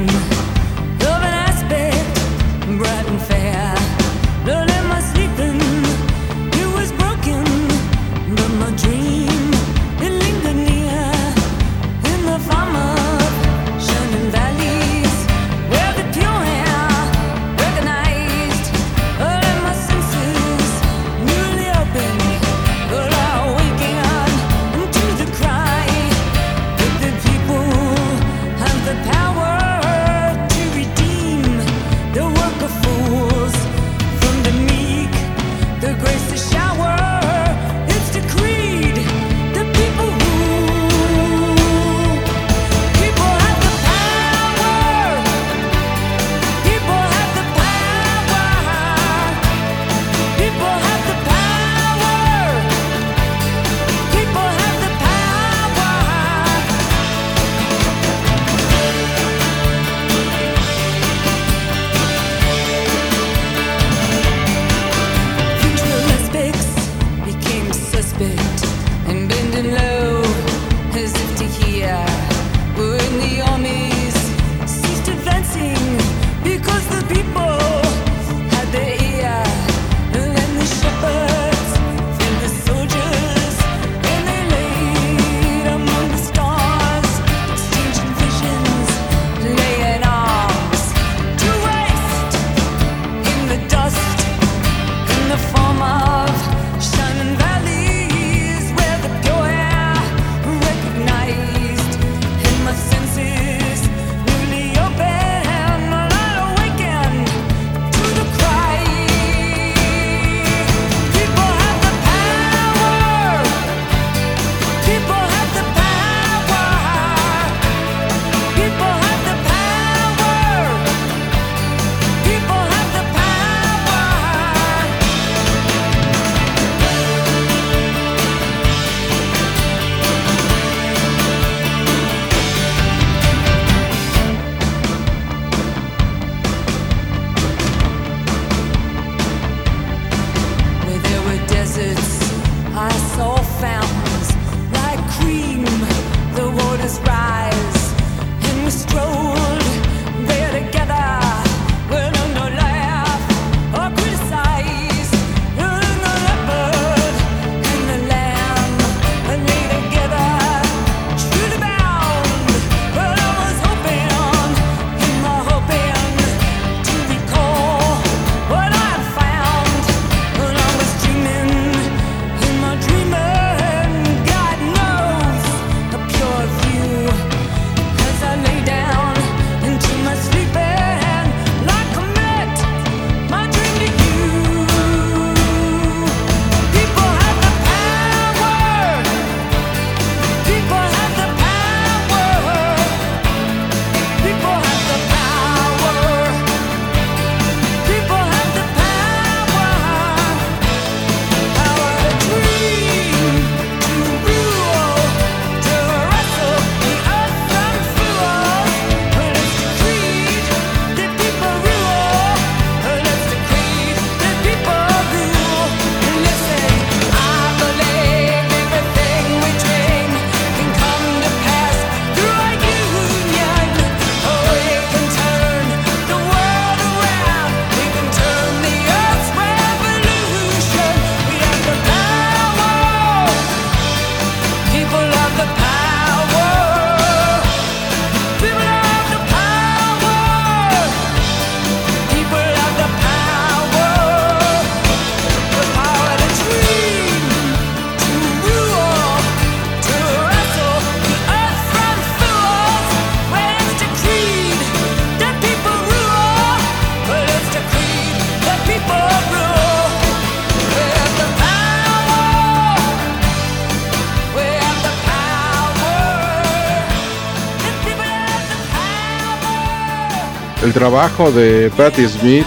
trabajo 270.79 271.29
de 271.29 271.69
Patti 271.75 272.07
Smith 272.07 272.45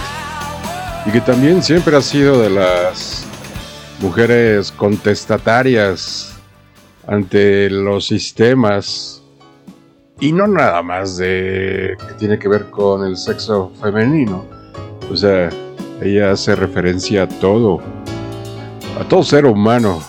y 1.05 1.11
que 1.11 1.21
también 1.21 1.61
siempre 1.61 1.95
ha 1.95 2.01
sido 2.01 2.41
de 2.41 2.49
las 2.49 3.27
mujeres 4.01 4.71
contestatarias 4.71 6.33
ante 7.05 7.69
los 7.69 8.07
sistemas 8.07 9.21
y 10.19 10.31
no 10.31 10.47
nada 10.47 10.81
más 10.81 11.17
de 11.17 11.95
que 12.07 12.13
tiene 12.15 12.39
que 12.39 12.47
ver 12.47 12.71
con 12.71 13.05
el 13.05 13.17
sexo 13.17 13.71
femenino. 13.79 14.43
O 15.11 15.15
sea, 15.15 15.51
ella 16.01 16.31
hace 16.31 16.55
referencia 16.55 17.23
a 17.23 17.27
todo, 17.27 17.81
a 18.99 19.07
todo 19.07 19.21
ser 19.21 19.45
humano 19.45 20.01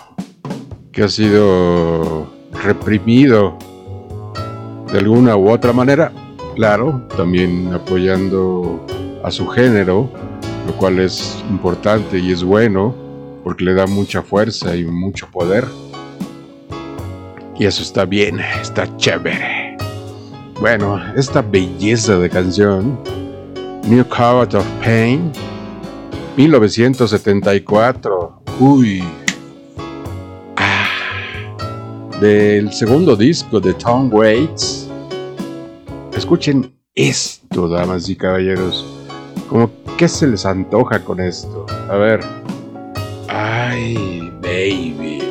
que 0.93 1.03
ha 1.03 1.09
sido 1.09 2.27
reprimido 2.53 3.59
de 4.91 4.99
alguna 4.99 5.37
u 5.37 5.51
otra 5.51 5.75
manera. 5.75 6.11
Claro, 6.55 7.03
también 7.17 7.73
apoyando 7.75 8.87
a 9.25 9.31
su 9.31 9.47
género, 9.49 10.11
lo 10.67 10.73
cual 10.77 11.01
es 11.01 11.43
importante 11.51 12.19
y 12.19 12.33
es 12.33 12.45
bueno 12.45 12.95
porque 13.43 13.65
le 13.65 13.75
da 13.75 13.87
mucha 13.87 14.23
fuerza 14.23 14.75
y 14.75 14.85
mucho 14.85 15.29
poder. 15.31 15.67
Y 17.59 17.67
eso 17.67 17.83
está 17.83 18.05
bien, 18.05 18.41
está 18.61 18.97
chévere. 18.97 19.77
Bueno, 20.61 21.01
esta 21.15 21.41
belleza 21.43 22.19
de 22.19 22.31
canción, 22.31 22.99
New 23.87 24.05
Code 24.09 24.57
of 24.57 24.67
Pain, 24.83 25.31
1974. 26.37 28.43
Uy. 28.61 29.05
Ah, 30.57 30.89
del 32.21 32.73
segundo 32.73 33.15
disco 33.15 33.61
de 33.61 33.75
Tom 33.75 34.09
Waits. 34.13 34.84
Escuchen 36.17 36.75
esto, 36.95 37.69
damas 37.69 38.09
y 38.09 38.17
caballeros. 38.17 38.85
Como 39.49 39.71
¿Qué 39.97 40.09
se 40.09 40.27
les 40.27 40.45
antoja 40.45 41.05
con 41.05 41.21
esto? 41.21 41.67
A 41.89 41.97
ver. 41.97 42.21
Ay, 43.29 44.33
baby. 44.43 45.24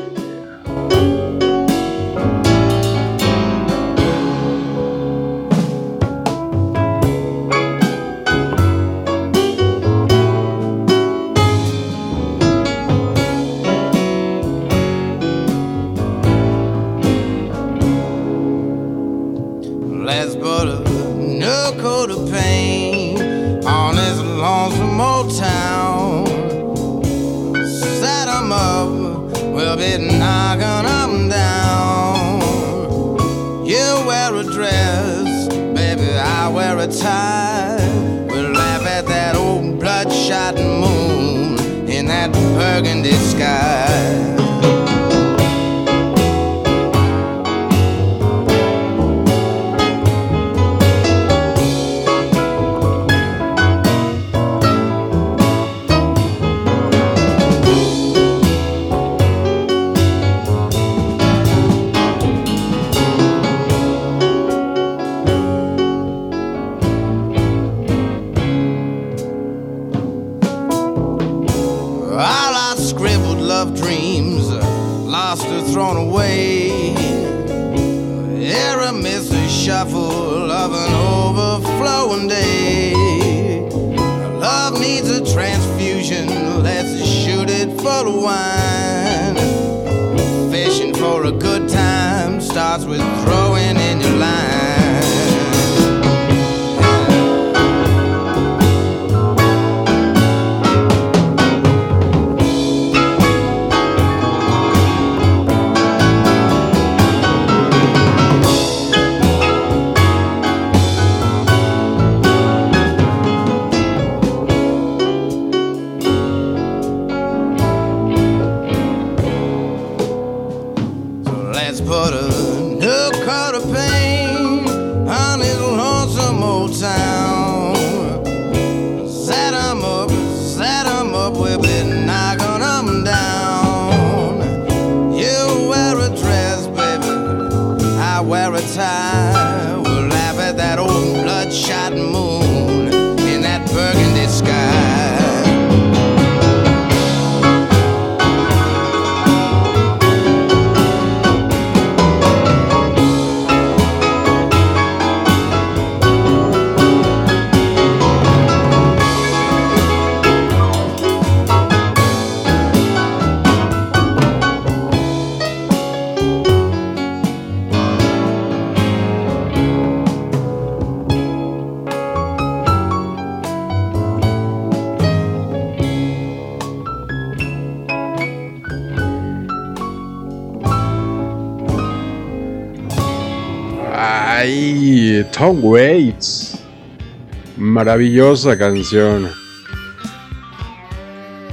Maravillosa 187.86 188.58
canción. 188.58 189.30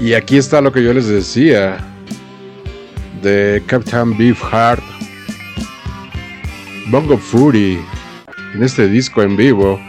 Y 0.01 0.13
aquí 0.15 0.37
está 0.37 0.61
lo 0.61 0.71
que 0.71 0.81
yo 0.81 0.93
les 0.93 1.09
decía 1.09 1.79
de 3.21 3.61
Captain 3.67 4.17
Beefheart. 4.17 4.81
Bongo 6.87 7.19
Fury 7.19 7.81
en 8.55 8.63
este 8.63 8.87
disco 8.87 9.25
en 9.25 9.37
vivo 9.37 9.81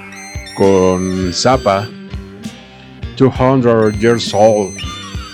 con 0.57 1.31
Zappa 1.31 1.87
200 3.17 3.99
Years 3.99 4.33
Old. 4.33 4.75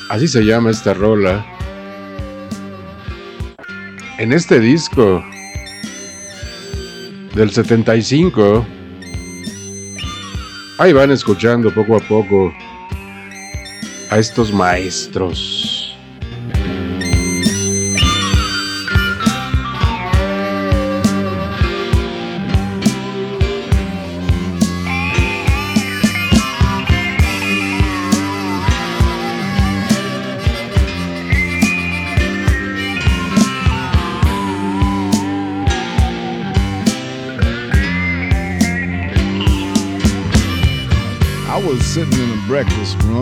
Así 0.10 0.28
se 0.28 0.42
llama 0.44 0.72
esta 0.72 0.94
rola. 0.94 1.46
En 4.18 4.34
este 4.34 4.60
disco 4.60 5.24
del 7.34 7.50
75. 7.50 8.66
Ahí 10.80 10.94
van 10.94 11.10
escuchando 11.10 11.74
poco 11.74 11.98
a 11.98 12.00
poco 12.00 12.54
a 14.12 14.20
estos 14.20 14.54
maestros. 14.54 15.77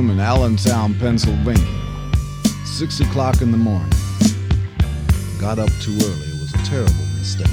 Room 0.06 0.19
in 0.19 0.23
Allentown, 0.23 0.94
Pennsylvania. 0.95 1.65
Six 2.65 2.99
o'clock 2.99 3.41
in 3.41 3.52
the 3.52 3.57
morning. 3.57 3.90
Got 5.40 5.60
up 5.60 5.69
too 5.82 5.94
early. 5.94 6.27
It 6.27 6.41
was 6.41 6.53
a 6.53 6.65
terrible 6.65 7.06
mistake. 7.18 7.48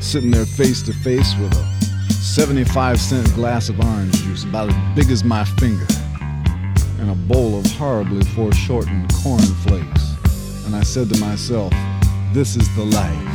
Sitting 0.00 0.30
there 0.30 0.46
face 0.46 0.82
to 0.82 0.92
face 0.92 1.34
with 1.38 1.52
a 1.54 2.12
75 2.12 3.00
cent 3.00 3.32
glass 3.34 3.68
of 3.68 3.80
orange 3.80 4.14
juice, 4.22 4.44
about 4.44 4.68
as 4.70 4.96
big 4.96 5.10
as 5.10 5.24
my 5.24 5.44
finger, 5.44 5.86
and 6.98 7.10
a 7.10 7.14
bowl 7.14 7.58
of 7.58 7.66
horribly 7.72 8.24
foreshortened 8.34 9.12
corn 9.14 9.40
flakes. 9.40 10.14
And 10.66 10.74
I 10.74 10.82
said 10.82 11.08
to 11.10 11.20
myself, 11.20 11.72
this 12.32 12.56
is 12.56 12.68
the 12.76 12.84
life. 12.84 13.32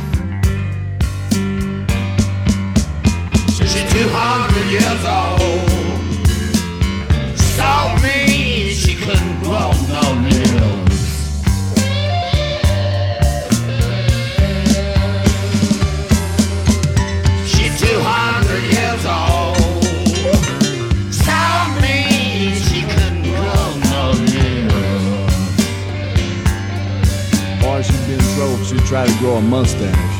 She's 3.56 3.74
200 3.92 4.70
years 4.70 5.04
old. 5.04 5.71
Saw 7.62 7.94
me, 8.02 8.74
she 8.74 8.96
couldn't 8.96 9.38
grow 9.38 9.70
no 9.94 10.02
limbs. 10.26 10.98
She's 17.46 17.74
200 17.80 18.62
years 18.74 19.04
old. 19.06 19.84
Saw 21.14 21.54
me, 21.80 21.98
she 22.66 22.82
couldn't 22.82 23.22
grow 23.30 23.64
no 23.92 24.02
limbs. 24.32 25.22
Boy, 27.62 27.78
she'd 27.82 28.06
be 28.08 28.16
trouble 28.34 28.64
she 28.64 28.76
tried 28.88 29.08
to 29.08 29.14
grow 29.20 29.36
a 29.36 29.40
mustache. 29.40 30.11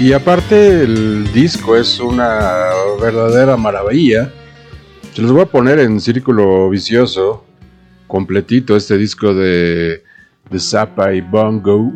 Y 0.00 0.12
aparte 0.12 0.82
el 0.84 1.32
disco 1.32 1.76
es 1.76 1.98
una 1.98 2.68
verdadera 3.00 3.56
maravilla. 3.56 4.32
Se 5.12 5.22
los 5.22 5.32
voy 5.32 5.42
a 5.42 5.46
poner 5.46 5.80
en 5.80 6.00
círculo 6.00 6.70
vicioso, 6.70 7.44
completito 8.06 8.76
este 8.76 8.96
disco 8.96 9.34
de, 9.34 10.04
de 10.50 10.60
Zappa 10.60 11.12
y 11.12 11.20
Bongo. 11.20 11.92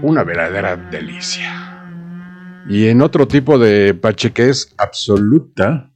Una 0.00 0.24
verdadera 0.24 0.74
delicia. 0.74 1.84
Y 2.66 2.86
en 2.86 3.02
otro 3.02 3.28
tipo 3.28 3.58
de 3.58 3.92
pachequez 3.92 4.72
absoluta, 4.78 5.90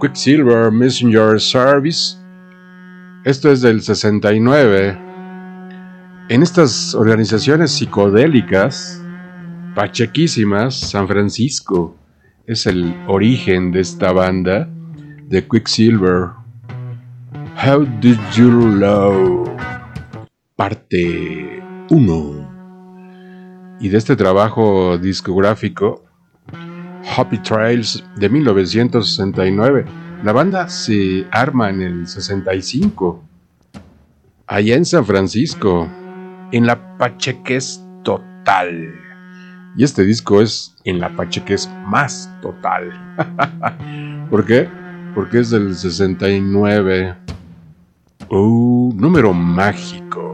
Quicksilver 0.00 0.70
Messenger 0.70 1.40
Service. 1.40 2.16
Esto 3.24 3.50
es 3.50 3.62
del 3.62 3.82
69. 3.82 4.96
En 6.28 6.42
estas 6.44 6.94
organizaciones 6.94 7.72
psicodélicas, 7.72 8.99
pachequísimas, 9.80 10.78
San 10.78 11.08
Francisco 11.08 11.96
es 12.46 12.66
el 12.66 12.94
origen 13.06 13.72
de 13.72 13.80
esta 13.80 14.12
banda 14.12 14.68
de 15.26 15.48
Quicksilver. 15.48 16.32
How 17.64 17.86
Did 17.98 18.18
You 18.34 18.50
Love? 18.76 19.48
Parte 20.54 21.62
1. 21.88 23.78
Y 23.80 23.88
de 23.88 23.96
este 23.96 24.16
trabajo 24.16 24.98
discográfico, 24.98 26.04
Happy 27.16 27.38
Trails 27.38 28.04
de 28.16 28.28
1969. 28.28 29.86
La 30.22 30.32
banda 30.32 30.68
se 30.68 31.26
arma 31.30 31.70
en 31.70 31.80
el 31.80 32.06
65, 32.06 33.24
allá 34.46 34.76
en 34.76 34.84
San 34.84 35.06
Francisco, 35.06 35.88
en 36.52 36.66
la 36.66 36.98
Pacheques 36.98 37.82
total. 38.04 39.09
Y 39.76 39.84
este 39.84 40.04
disco 40.04 40.40
es 40.40 40.74
en 40.84 40.98
la 40.98 41.14
Pacheques 41.14 41.68
más 41.86 42.30
total. 42.42 42.90
¿Por 44.30 44.44
qué? 44.44 44.68
Porque 45.14 45.40
es 45.40 45.50
del 45.50 45.74
69. 45.74 47.14
Uh, 48.30 48.92
número 48.94 49.32
mágico. 49.32 50.29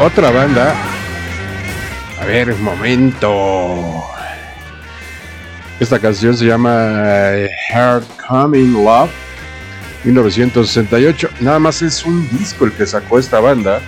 Otra 0.00 0.30
banda. 0.30 0.74
A 2.20 2.24
ver, 2.24 2.52
un 2.52 2.62
momento. 2.62 4.02
Esta 5.78 5.98
canción 5.98 6.36
se 6.36 6.46
llama 6.46 6.70
eh, 7.34 7.50
Hard 7.72 8.04
Coming 8.28 8.84
Love 8.84 9.10
1968. 10.04 11.30
Nada 11.40 11.58
más 11.58 11.82
es 11.82 12.04
un 12.04 12.28
disco 12.30 12.64
el 12.64 12.72
que 12.72 12.86
sacó 12.86 13.18
esta 13.18 13.40
banda. 13.40 13.80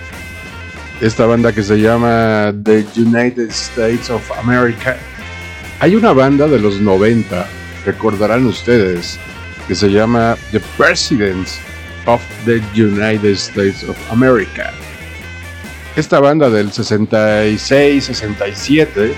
Esta 1.01 1.25
banda 1.25 1.51
que 1.51 1.63
se 1.63 1.77
llama 1.79 2.53
The 2.63 2.85
United 2.95 3.49
States 3.49 4.09
of 4.09 4.23
America. 4.39 4.95
Hay 5.79 5.95
una 5.95 6.13
banda 6.13 6.47
de 6.47 6.59
los 6.59 6.79
90, 6.79 7.45
recordarán 7.85 8.45
ustedes, 8.45 9.19
que 9.67 9.75
se 9.75 9.89
llama 9.89 10.37
The 10.51 10.61
Presidents 10.77 11.59
of 12.05 12.21
the 12.45 12.61
United 12.75 13.33
States 13.33 13.83
of 13.83 13.97
America. 14.11 14.62
Esta 15.95 16.19
banda 16.19 16.49
del 16.49 16.71
66-67 16.71 19.13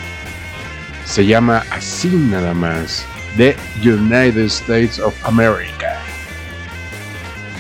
se 1.05 1.25
llama 1.25 1.63
así 1.71 2.09
nada 2.09 2.53
más, 2.53 3.05
The 3.37 3.55
United 3.81 4.47
States 4.47 4.99
of 4.99 5.15
America. 5.25 6.01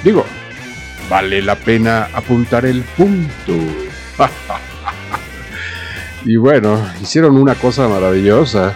Digo, 0.03 0.25
vale 1.09 1.41
la 1.41 1.55
pena 1.55 2.09
apuntar 2.13 2.65
el 2.65 2.81
punto. 2.81 3.53
y 6.25 6.35
bueno, 6.35 6.85
hicieron 7.01 7.37
una 7.37 7.55
cosa 7.55 7.87
maravillosa 7.87 8.73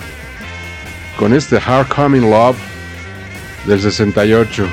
con 1.17 1.33
este 1.33 1.57
Hard 1.57 1.89
Coming 1.89 2.29
Love 2.29 2.55
del 3.65 3.81
68. 3.81 4.65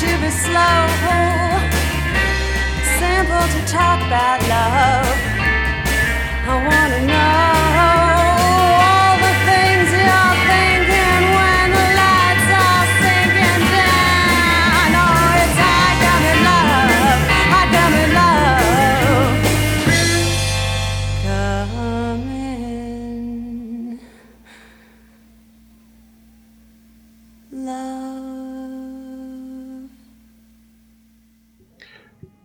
To 0.00 0.06
be 0.22 0.30
slow. 0.30 0.80
Simple 2.98 3.46
to 3.54 3.60
talk 3.70 4.00
about 4.06 4.40
love. 4.48 5.18
I 6.48 6.54
wanna 6.68 7.06
know 7.06 7.49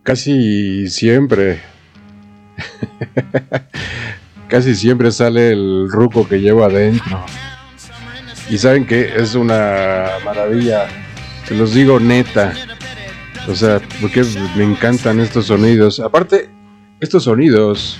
Casi 0.06 0.88
siempre. 0.88 1.60
Casi 4.48 4.76
siempre 4.76 5.10
sale 5.10 5.50
el 5.50 5.88
ruco 5.90 6.28
que 6.28 6.40
llevo 6.40 6.62
adentro. 6.62 7.24
Y 8.48 8.56
saben 8.56 8.86
que 8.86 9.16
es 9.16 9.34
una 9.34 10.06
maravilla. 10.24 10.86
Se 11.48 11.56
los 11.56 11.74
digo 11.74 11.98
neta. 11.98 12.52
O 13.48 13.56
sea, 13.56 13.80
porque 14.00 14.22
me 14.56 14.62
encantan 14.62 15.18
estos 15.18 15.46
sonidos. 15.46 15.98
Aparte, 15.98 16.50
estos 17.00 17.24
sonidos 17.24 17.98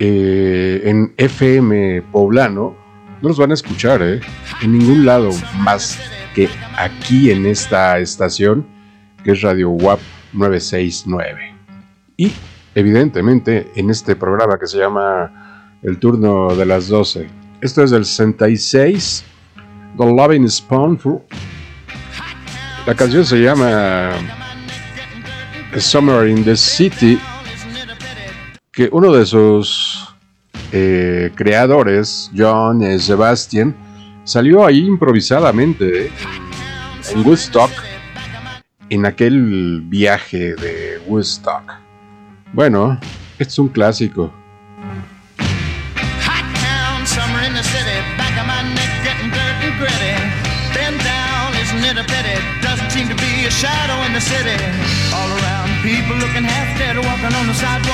eh, 0.00 0.82
en 0.84 1.14
FM 1.16 2.02
poblano 2.10 2.76
no 3.22 3.28
los 3.28 3.38
van 3.38 3.52
a 3.52 3.54
escuchar, 3.54 4.02
¿eh? 4.02 4.18
En 4.62 4.76
ningún 4.76 5.06
lado 5.06 5.30
más 5.58 5.96
que 6.34 6.48
aquí 6.76 7.30
en 7.30 7.46
esta 7.46 8.00
estación, 8.00 8.66
que 9.22 9.30
es 9.30 9.42
Radio 9.42 9.70
WAP 9.70 10.00
969. 10.34 11.54
Y 12.16 12.32
evidentemente 12.74 13.70
en 13.76 13.90
este 13.90 14.16
programa 14.16 14.58
que 14.58 14.66
se 14.66 14.78
llama 14.78 15.78
El 15.82 15.98
turno 15.98 16.54
de 16.54 16.66
las 16.66 16.88
12. 16.88 17.28
Esto 17.60 17.82
es 17.82 17.90
del 17.90 18.04
66, 18.04 19.24
The 19.96 20.04
Loving 20.04 20.48
Spoonful. 20.48 21.22
La 22.86 22.94
canción 22.94 23.24
se 23.24 23.38
llama 23.38 24.10
Summer 25.78 26.28
in 26.28 26.44
the 26.44 26.56
City, 26.56 27.18
que 28.70 28.88
uno 28.92 29.12
de 29.12 29.24
sus 29.24 30.14
eh, 30.72 31.30
creadores, 31.34 32.30
John 32.36 32.82
Sebastian, 33.00 33.74
salió 34.24 34.66
ahí 34.66 34.86
improvisadamente 34.86 36.10
en 37.12 37.26
Woodstock, 37.26 37.70
en 38.94 39.06
aquel 39.06 39.82
viaje 39.82 40.54
de 40.54 41.00
Woodstock. 41.06 41.72
Bueno, 42.52 42.98
es 43.38 43.58
un 43.58 43.68
clásico. 43.68 44.32
Shadow 53.50 54.04
in 54.06 54.12
the 54.12 54.20
city. 54.20 54.56
All 55.14 55.30
around, 55.38 55.70
people 55.82 56.16
looking 56.16 56.44
on 57.34 57.46
the 57.46 57.54
sidewalk 57.54 57.93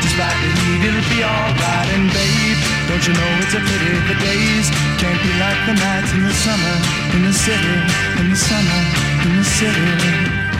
Heat, 0.11 0.83
it'll 0.83 1.07
be 1.07 1.23
alright. 1.23 1.87
And 1.95 2.11
babe, 2.11 2.59
don't 2.87 3.03
you 3.07 3.13
know 3.13 3.31
it's 3.39 3.55
a 3.55 3.61
pity 3.63 3.95
the 4.11 4.17
days 4.19 4.67
can't 4.99 5.21
be 5.23 5.31
like 5.39 5.59
the 5.65 5.73
nights 5.73 6.11
in 6.11 6.23
the 6.23 6.33
summer 6.33 6.75
in 7.15 7.23
the 7.23 7.33
city, 7.33 7.75
in 8.19 8.29
the 8.29 8.35
summer 8.35 8.81
in 9.23 9.37
the 9.37 9.43
city. 9.43 10.50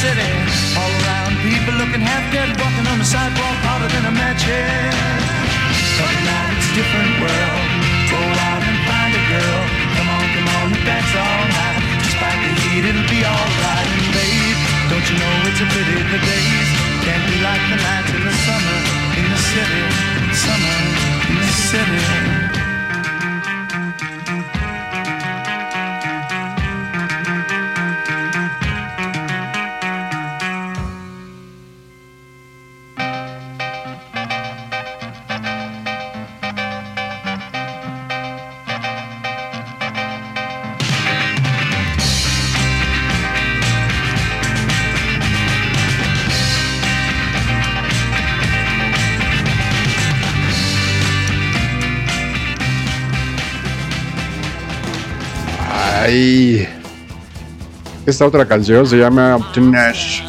City. 0.00 0.32
All 0.80 0.88
around, 1.04 1.36
people 1.44 1.76
looking 1.76 2.00
half 2.00 2.24
dead, 2.32 2.48
walking 2.56 2.86
on 2.88 2.96
the 2.96 3.04
sidewalk 3.04 3.58
harder 3.68 3.88
than 3.92 4.08
a 4.08 4.14
match 4.16 4.40
head. 4.48 5.20
But 6.00 6.16
now 6.24 6.56
it's 6.56 6.68
a 6.72 6.74
different 6.80 7.12
world. 7.20 7.68
Go 8.08 8.20
out 8.48 8.62
and 8.64 8.78
find 8.88 9.12
a 9.12 9.24
girl. 9.28 9.62
Come 10.00 10.08
on, 10.08 10.24
come 10.32 10.48
on 10.56 10.66
and 10.72 10.84
dance 10.88 11.12
all 11.12 11.44
night. 11.52 11.80
Despite 12.00 12.40
the 12.40 12.52
heat, 12.64 12.84
it'll 12.88 13.10
be 13.12 13.20
alright. 13.28 13.88
And 14.00 14.08
babe, 14.16 14.58
don't 14.88 15.04
you 15.04 15.16
know 15.20 15.34
it's 15.52 15.60
a 15.60 15.68
pity 15.68 15.96
the 16.00 16.20
days 16.24 16.68
can't 17.04 17.24
be 17.28 17.36
like 17.44 17.64
the 17.68 17.78
nights 17.84 18.10
in 18.16 18.22
the 18.24 18.34
summer 18.48 18.80
in 19.20 19.26
the 19.28 19.40
city. 19.52 19.84
Summer 20.32 20.80
in 21.28 21.36
the 21.44 21.52
city. 21.68 22.49
Esta 58.04 58.26
otra 58.26 58.44
canción 58.44 58.84
se 58.84 58.96
llama 58.96 59.38
Teenage, 59.54 60.24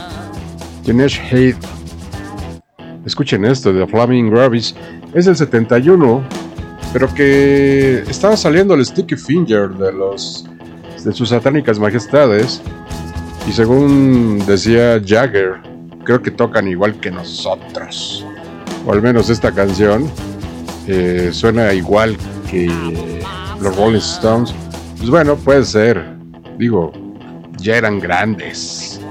Teenage 0.86 1.20
Hate. 1.32 1.68
Escuchen 3.04 3.44
esto 3.46 3.74
de 3.74 3.88
Flaming 3.88 4.32
Rabbits. 4.32 4.76
Es 5.16 5.26
del 5.26 5.36
71, 5.36 6.24
pero 6.94 7.12
que 7.16 8.04
estaba 8.08 8.38
saliendo 8.38 8.76
el 8.76 8.86
Sticky 8.86 9.16
Finger 9.16 9.70
de 9.70 9.92
los 9.92 10.46
de 11.04 11.12
sus 11.14 11.30
satánicas 11.30 11.80
majestades. 11.80 12.62
Y 13.48 13.52
según 13.52 14.46
decía 14.46 15.02
Jagger, 15.04 15.62
creo 16.04 16.22
que 16.22 16.30
tocan 16.30 16.68
igual 16.68 17.00
que 17.00 17.10
nosotros. 17.10 18.24
O 18.86 18.94
al 18.94 19.02
menos 19.02 19.32
esta 19.32 19.52
canción 19.52 20.08
eh, 20.86 21.30
suena 21.32 21.74
igual 21.74 22.16
que 22.52 22.70
los 23.60 23.76
Rolling 23.76 23.98
Stones. 23.98 24.54
Pues 25.02 25.10
bueno, 25.10 25.36
puede 25.36 25.66
ser. 25.66 26.00
Digo, 26.60 26.92
ya 27.58 27.76
eran 27.78 28.00
grandes. 28.00 29.02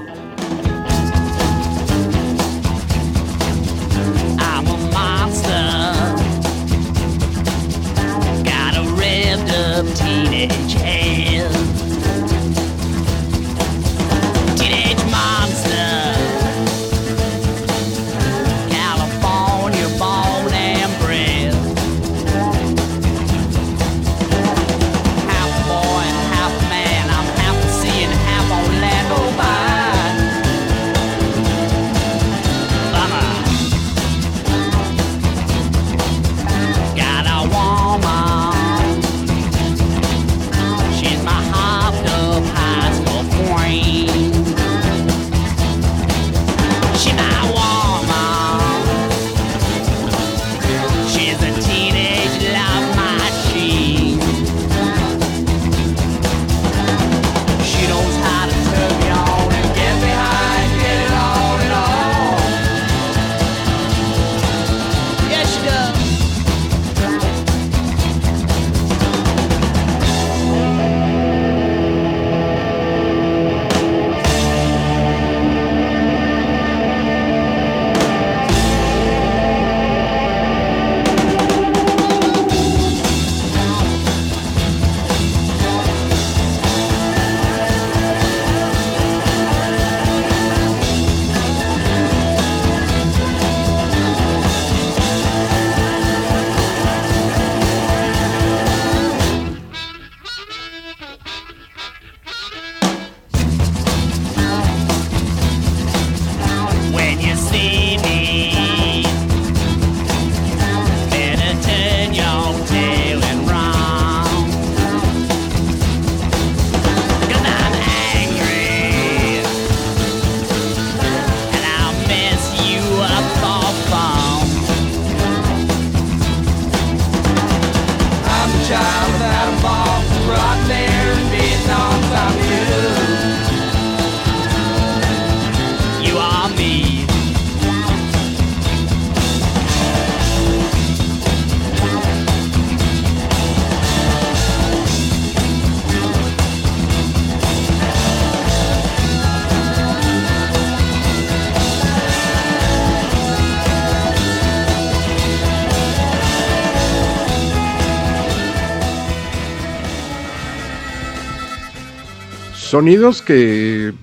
Sonidos 162.71 163.21
que 163.21 163.93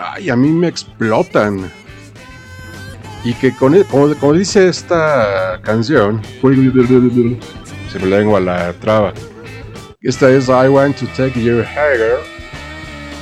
ay, 0.00 0.30
a 0.30 0.36
mí 0.36 0.50
me 0.50 0.68
explotan. 0.68 1.68
Y 3.24 3.34
que 3.34 3.52
con, 3.52 3.74
e- 3.74 3.82
como, 3.82 4.32
dice 4.32 4.68
esta 4.68 5.60
canción, 5.64 6.22
se 6.40 7.98
me 7.98 8.06
lengua 8.06 8.38
la 8.38 8.72
traba. 8.74 9.12
Esta 10.02 10.30
es 10.30 10.46
I 10.46 10.68
Want 10.68 11.00
to 11.00 11.06
Take 11.16 11.42
Your 11.42 11.64
Hair, 11.64 12.20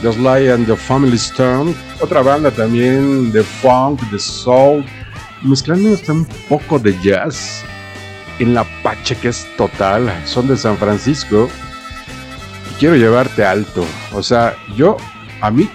The 0.03 0.12
Sly 0.12 0.51
and 0.51 0.66
the 0.66 0.77
Family 0.77 1.16
Stone, 1.16 1.74
otra 2.03 2.20
banda 2.20 2.51
también 2.51 3.32
de 3.32 3.43
funk, 3.43 4.03
de 4.11 4.19
soul, 4.19 4.85
mezclando 5.43 5.95
hasta 5.95 6.12
un 6.12 6.27
poco 6.47 6.78
de 6.78 6.95
jazz 7.03 7.65
en 8.39 8.53
la 8.53 8.65
pache 8.82 9.16
que 9.16 9.28
es 9.28 9.47
total. 9.57 10.12
Son 10.27 10.47
de 10.47 10.59
San 10.59 10.77
Francisco 10.77 11.49
quiero 12.79 12.97
llevarte 12.97 13.45
alto. 13.45 13.85
O 14.13 14.23
sea, 14.23 14.57
yo, 14.77 14.97
a 15.41 15.51
mí, 15.51 15.69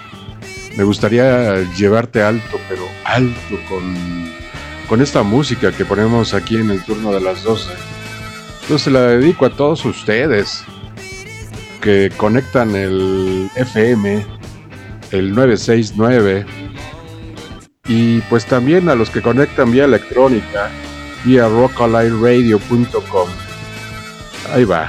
me 0.76 0.84
gustaría 0.84 1.62
llevarte 1.74 2.22
alto, 2.22 2.58
pero 2.68 2.82
alto 3.04 3.56
con, 3.68 3.94
con 4.88 5.00
esta 5.00 5.22
música 5.22 5.72
que 5.72 5.84
ponemos 5.84 6.34
aquí 6.34 6.56
en 6.56 6.70
el 6.70 6.84
turno 6.84 7.12
de 7.12 7.20
las 7.20 7.42
12. 7.42 7.72
Entonces 8.62 8.92
la 8.92 9.02
dedico 9.02 9.46
a 9.46 9.50
todos 9.50 9.84
ustedes 9.84 10.64
que 11.80 12.10
conectan 12.16 12.74
el 12.74 13.50
FM, 13.56 14.24
el 15.10 15.34
969, 15.34 16.46
y 17.86 18.20
pues 18.22 18.46
también 18.46 18.88
a 18.88 18.94
los 18.94 19.10
que 19.10 19.20
conectan 19.20 19.70
vía 19.70 19.84
electrónica, 19.84 20.70
vía 21.24 21.46
rockalineradio.com. 21.46 23.28
Ahí 24.54 24.64
va. 24.64 24.88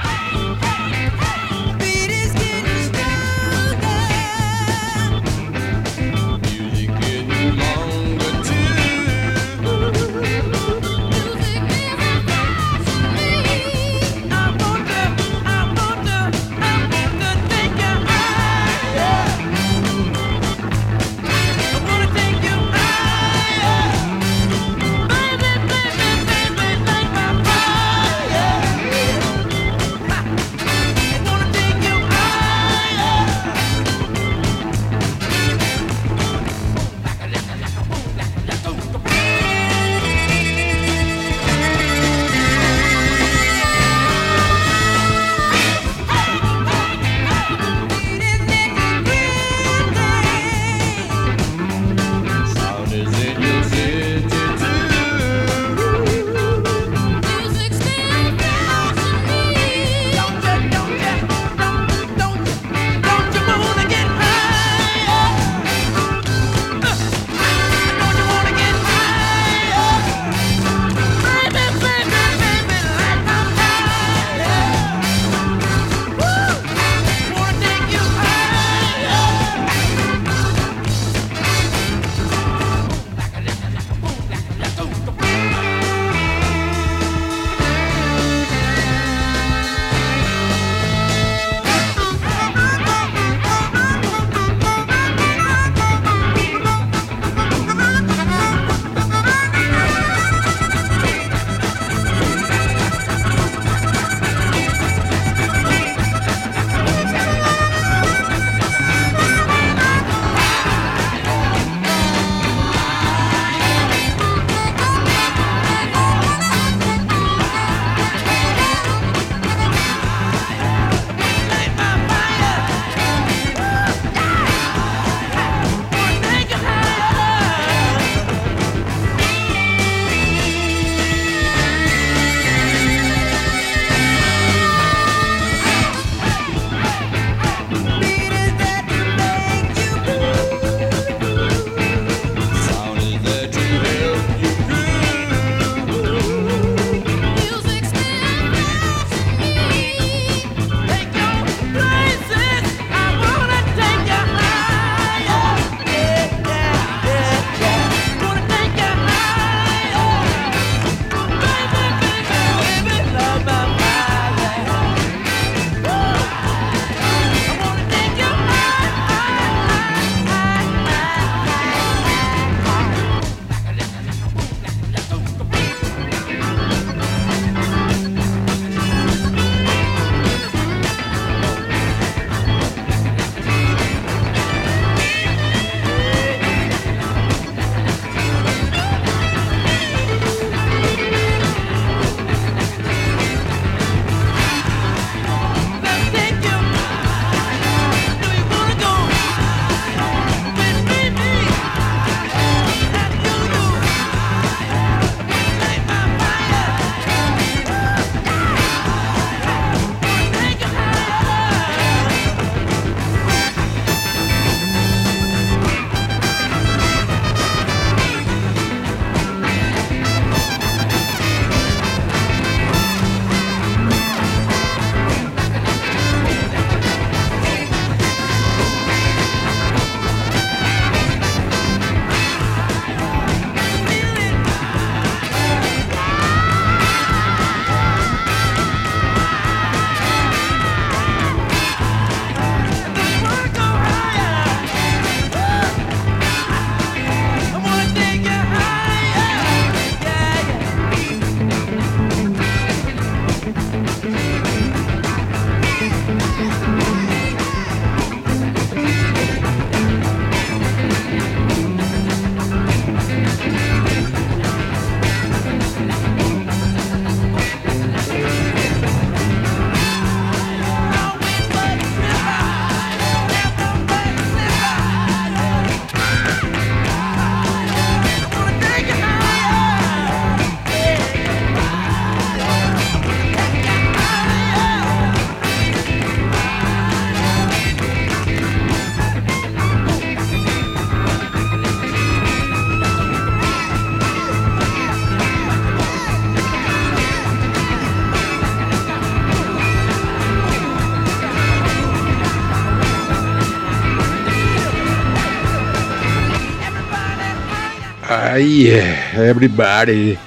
Ay, 308.36 308.68
everybody. 309.14 310.18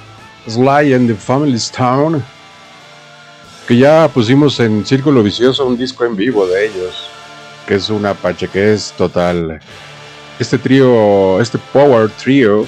Sly 0.48 0.94
and 0.94 1.08
the 1.08 1.14
Family 1.14 1.58
Stone. 1.58 2.20
Que 3.68 3.76
ya 3.76 4.08
pusimos 4.08 4.58
en 4.58 4.84
Círculo 4.84 5.22
Vicioso 5.22 5.64
un 5.64 5.76
disco 5.76 6.04
en 6.04 6.16
vivo 6.16 6.44
de 6.44 6.66
ellos. 6.66 7.08
Que 7.68 7.76
es 7.76 7.88
una 7.88 8.14
pachequez 8.14 8.92
total. 8.98 9.60
Este 10.40 10.58
trío, 10.58 11.40
este 11.40 11.58
power 11.72 12.10
trio 12.10 12.66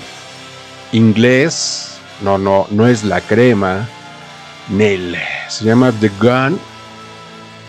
inglés. 0.92 1.98
No, 2.20 2.38
no, 2.38 2.68
no 2.70 2.86
es 2.86 3.02
la 3.02 3.20
crema. 3.20 3.88
Nel. 4.68 5.16
Se 5.48 5.64
llama 5.64 5.90
The 5.98 6.10
Gun. 6.20 6.56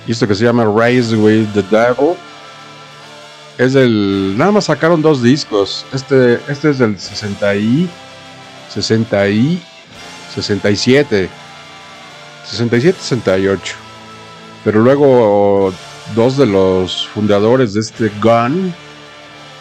Y 0.05 0.11
esto 0.11 0.27
que 0.27 0.35
se 0.35 0.43
llama 0.43 0.65
Rise 0.65 1.15
with 1.15 1.47
the 1.55 1.63
Devil. 1.63 2.15
Es 3.57 3.73
del. 3.73 4.35
Nada 4.37 4.51
más 4.51 4.65
sacaron 4.65 5.01
dos 5.01 5.21
discos. 5.21 5.85
Este, 5.93 6.39
este 6.47 6.71
es 6.71 6.79
del 6.79 6.99
60 6.99 7.55
y. 7.55 7.89
60 8.73 9.29
y. 9.29 9.63
67. 10.33 11.29
67, 12.45 12.97
68. 12.99 13.75
Pero 14.63 14.79
luego 14.79 15.73
dos 16.15 16.37
de 16.37 16.45
los 16.45 17.07
fundadores 17.07 17.73
de 17.73 17.81
este 17.81 18.11
Gun 18.21 18.73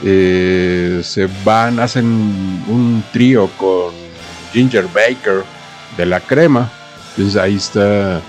eh, 0.04 1.00
se 1.04 1.28
van, 1.44 1.78
hacen 1.78 2.04
un 2.68 3.04
trío 3.12 3.48
con 3.58 3.92
Ginger 4.52 4.86
Baker 4.86 5.44
de 5.96 6.06
la 6.06 6.20
crema. 6.20 6.70
Entonces 7.10 7.40
ahí 7.40 7.56
está 7.56 8.20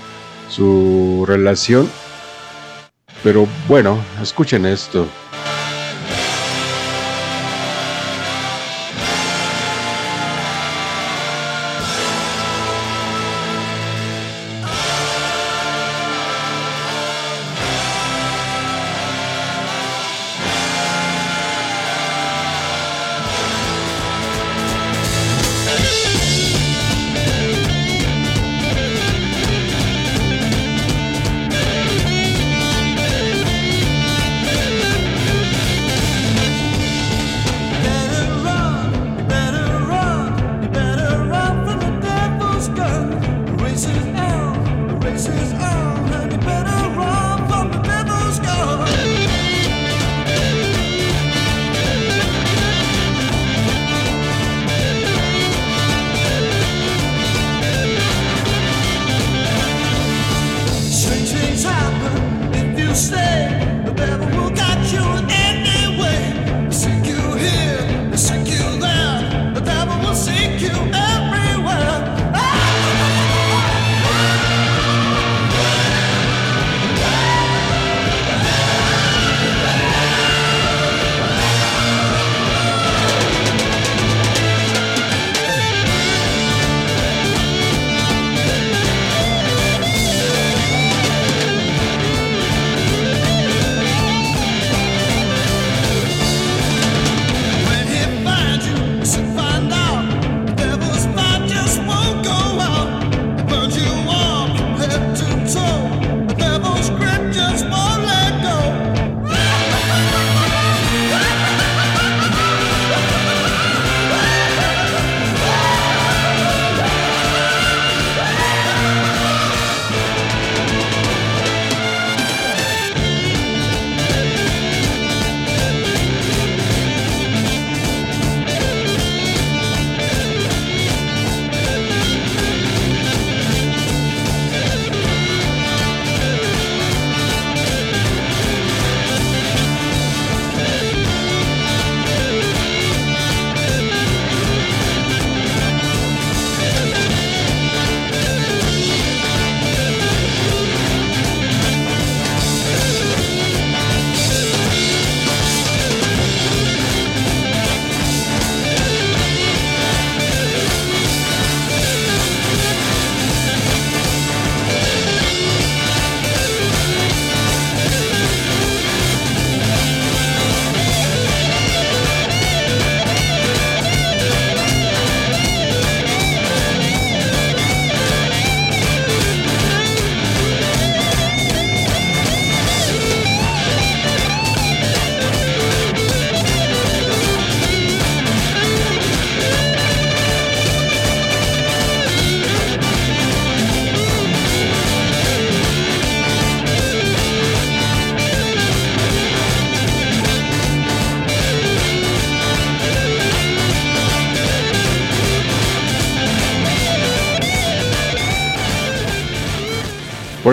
su 0.48 1.24
relación. 1.26 1.88
Pero 3.22 3.48
bueno, 3.66 3.98
escuchen 4.22 4.66
esto. 4.66 5.06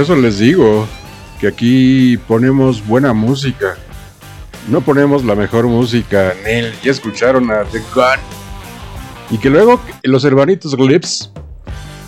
Eso 0.02 0.16
les 0.16 0.40
digo 0.40 0.88
que 1.40 1.48
aquí 1.48 2.18
ponemos 2.28 2.84
buena 2.88 3.14
música. 3.14 3.78
No 4.68 4.82
ponemos 4.82 5.24
la 5.24 5.36
mejor 5.36 5.68
música, 5.68 6.34
Nel. 6.44 6.74
Ya 6.82 6.90
escucharon 6.90 7.52
a 7.52 7.66
The 7.66 7.84
Gun. 7.94 8.20
Y 9.30 9.38
que 9.38 9.52
luego 9.52 9.80
los 10.02 10.26
hermanitos 10.26 10.76
Glips 10.76 11.32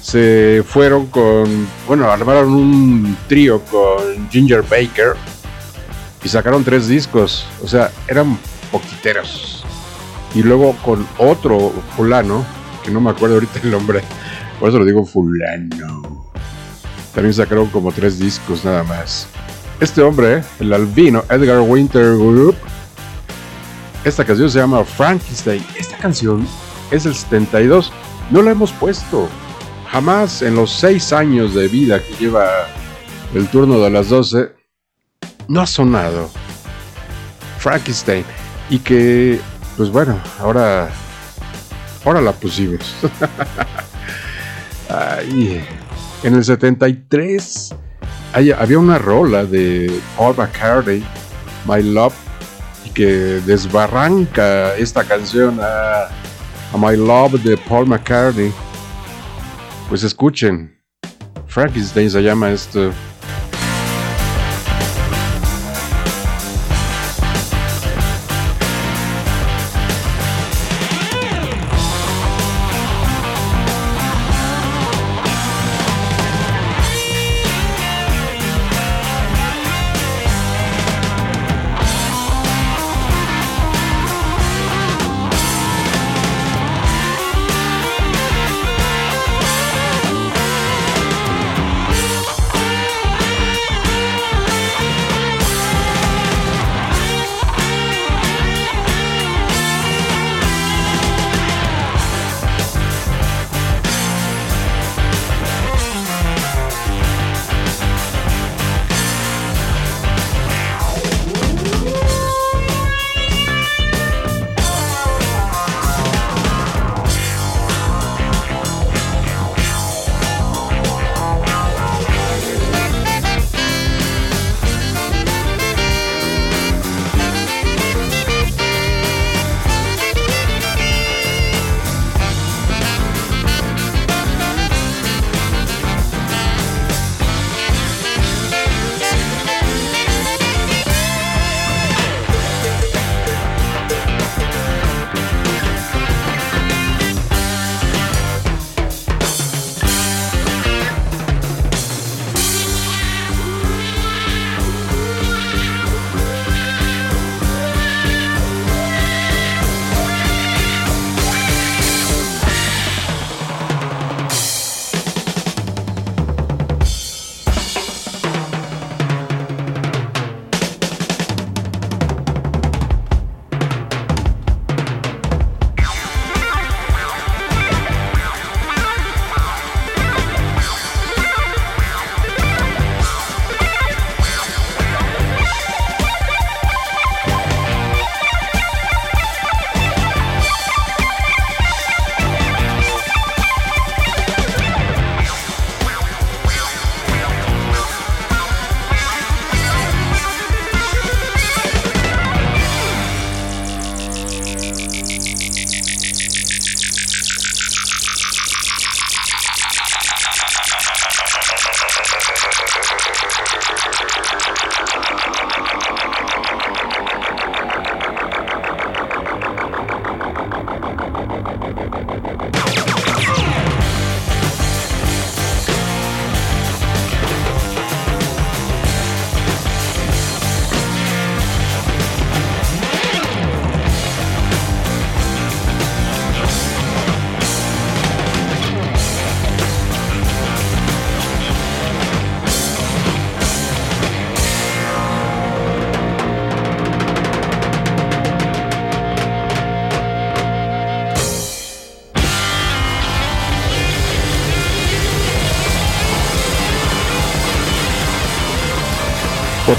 se 0.01 0.63
fueron 0.65 1.05
con. 1.05 1.67
Bueno, 1.85 2.09
armaron 2.09 2.55
un 2.55 3.15
trío 3.27 3.61
con 3.65 4.27
Ginger 4.31 4.63
Baker. 4.63 5.13
Y 6.23 6.29
sacaron 6.29 6.63
tres 6.63 6.87
discos. 6.87 7.45
O 7.63 7.67
sea, 7.67 7.91
eran 8.07 8.39
poquiteros. 8.71 9.63
Y 10.33 10.41
luego 10.41 10.75
con 10.83 11.05
otro 11.19 11.71
fulano, 11.95 12.43
que 12.83 12.89
no 12.89 12.99
me 12.99 13.11
acuerdo 13.11 13.35
ahorita 13.35 13.59
el 13.61 13.69
nombre. 13.69 14.01
Por 14.59 14.69
eso 14.69 14.79
lo 14.79 14.85
digo 14.85 15.05
fulano. 15.05 15.92
También 17.13 17.33
sacaron 17.33 17.67
como 17.67 17.91
tres 17.91 18.19
discos 18.19 18.65
nada 18.65 18.83
más. 18.83 19.27
Este 19.79 20.01
hombre, 20.01 20.43
el 20.59 20.73
albino 20.73 21.23
Edgar 21.29 21.59
Winter 21.59 22.15
Group, 22.15 22.55
esta 24.03 24.25
canción 24.25 24.49
se 24.49 24.59
llama 24.59 24.83
Frankenstein. 24.83 25.65
Esta 25.77 25.97
canción 25.97 26.45
es 26.91 27.05
el 27.05 27.15
72. 27.15 27.91
No 28.31 28.41
la 28.41 28.51
hemos 28.51 28.71
puesto. 28.73 29.29
Jamás 29.89 30.41
en 30.41 30.55
los 30.55 30.71
seis 30.71 31.13
años 31.13 31.53
de 31.53 31.67
vida 31.67 31.99
que 31.99 32.13
lleva 32.15 32.49
el 33.33 33.47
turno 33.47 33.79
de 33.79 33.89
las 33.89 34.09
12, 34.09 34.51
no 35.47 35.61
ha 35.61 35.67
sonado. 35.67 36.29
Frankenstein. 37.59 38.25
Y 38.69 38.79
que, 38.79 39.39
pues 39.77 39.89
bueno, 39.89 40.19
ahora, 40.39 40.89
ahora 42.03 42.21
la 42.21 42.31
pusimos. 42.33 42.95
Ay, 44.89 45.65
en 46.23 46.35
el 46.35 46.43
73 46.43 47.73
hay- 48.33 48.51
había 48.51 48.79
una 48.79 48.97
rola 48.97 49.45
de 49.45 49.99
Paul 50.17 50.35
McCartney, 50.37 51.03
My 51.67 51.81
Love, 51.83 52.13
que 52.93 53.05
desbarranca 53.45 54.75
esta 54.75 55.03
canción 55.03 55.59
a, 55.61 56.03
a 56.73 56.77
My 56.77 56.95
Love 56.97 57.41
de 57.43 57.57
Paul 57.57 57.87
McCartney. 57.87 58.51
Pues 59.89 60.03
escuchen, 60.03 60.77
Frankenstein 61.47 62.09
se 62.09 62.21
llama 62.21 62.51
esto. 62.51 62.91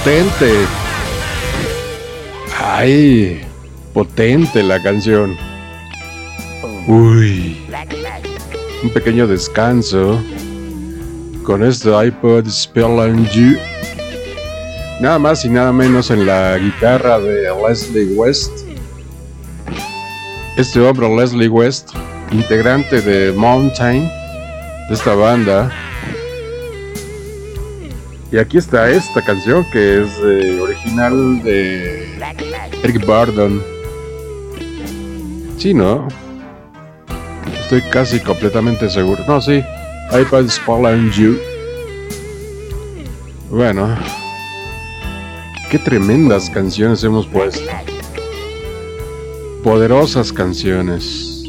Potente. 0.04 0.52
Ay, 2.62 3.40
potente 3.94 4.62
la 4.62 4.82
canción. 4.82 5.34
Uy. 6.86 7.56
Un 8.82 8.90
pequeño 8.90 9.26
descanso. 9.26 10.22
Con 11.42 11.64
este 11.64 11.88
iPod 11.88 12.46
Spell 12.50 13.30
You. 13.30 13.56
Nada 15.00 15.18
más 15.18 15.42
y 15.46 15.48
nada 15.48 15.72
menos 15.72 16.10
en 16.10 16.26
la 16.26 16.58
guitarra 16.58 17.18
de 17.18 17.48
Leslie 17.66 18.14
West. 18.14 18.52
Este 20.58 20.80
hombre, 20.80 21.08
Leslie 21.08 21.48
West, 21.48 21.92
integrante 22.30 23.00
de 23.00 23.32
Mountain, 23.32 24.02
de 24.02 24.94
esta 24.94 25.14
banda. 25.14 25.72
Y 28.34 28.38
aquí 28.38 28.58
está 28.58 28.90
esta 28.90 29.22
canción 29.22 29.64
que 29.70 30.02
es 30.02 30.08
eh, 30.18 30.58
original 30.60 31.40
de 31.44 32.18
Eric 32.82 33.06
Burdon. 33.06 33.62
Sí, 35.56 35.72
¿no? 35.72 36.08
Estoy 37.60 37.80
casi 37.82 38.18
completamente 38.18 38.90
seguro. 38.90 39.22
No, 39.28 39.40
sí. 39.40 39.62
iPod 40.10 40.48
Spell 40.48 40.84
on 40.84 41.12
You. 41.12 41.38
Bueno. 43.50 43.96
Qué 45.70 45.78
tremendas 45.78 46.50
canciones 46.50 47.04
hemos 47.04 47.28
puesto. 47.28 47.70
Poderosas 49.62 50.32
canciones. 50.32 51.44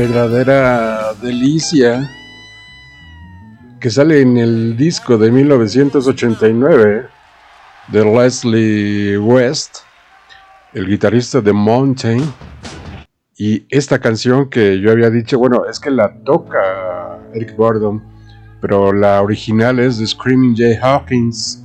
Verdadera 0.00 1.12
delicia 1.20 2.10
que 3.78 3.90
sale 3.90 4.22
en 4.22 4.38
el 4.38 4.74
disco 4.74 5.18
de 5.18 5.30
1989 5.30 7.06
de 7.88 8.04
Leslie 8.06 9.18
West, 9.18 9.80
el 10.72 10.86
guitarrista 10.86 11.42
de 11.42 11.52
Mountain. 11.52 12.22
Y 13.36 13.66
esta 13.68 13.98
canción 13.98 14.48
que 14.48 14.80
yo 14.80 14.90
había 14.90 15.10
dicho, 15.10 15.38
bueno, 15.38 15.66
es 15.66 15.78
que 15.78 15.90
la 15.90 16.10
toca 16.24 17.18
Eric 17.34 17.54
Burdon, 17.54 18.02
pero 18.62 18.94
la 18.94 19.20
original 19.20 19.80
es 19.80 19.98
de 19.98 20.06
Screaming 20.06 20.56
Jay 20.56 20.78
Hawkins. 20.80 21.62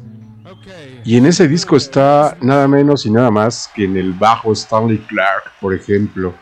Y 1.06 1.16
en 1.16 1.26
ese 1.26 1.48
disco 1.48 1.78
está 1.78 2.36
nada 2.42 2.68
menos 2.68 3.06
y 3.06 3.12
nada 3.12 3.32
más 3.32 3.72
que 3.74 3.86
en 3.86 3.96
el 3.96 4.12
bajo 4.12 4.52
Stanley 4.52 4.98
Clark, 5.08 5.54
por 5.62 5.74
ejemplo. 5.74 6.34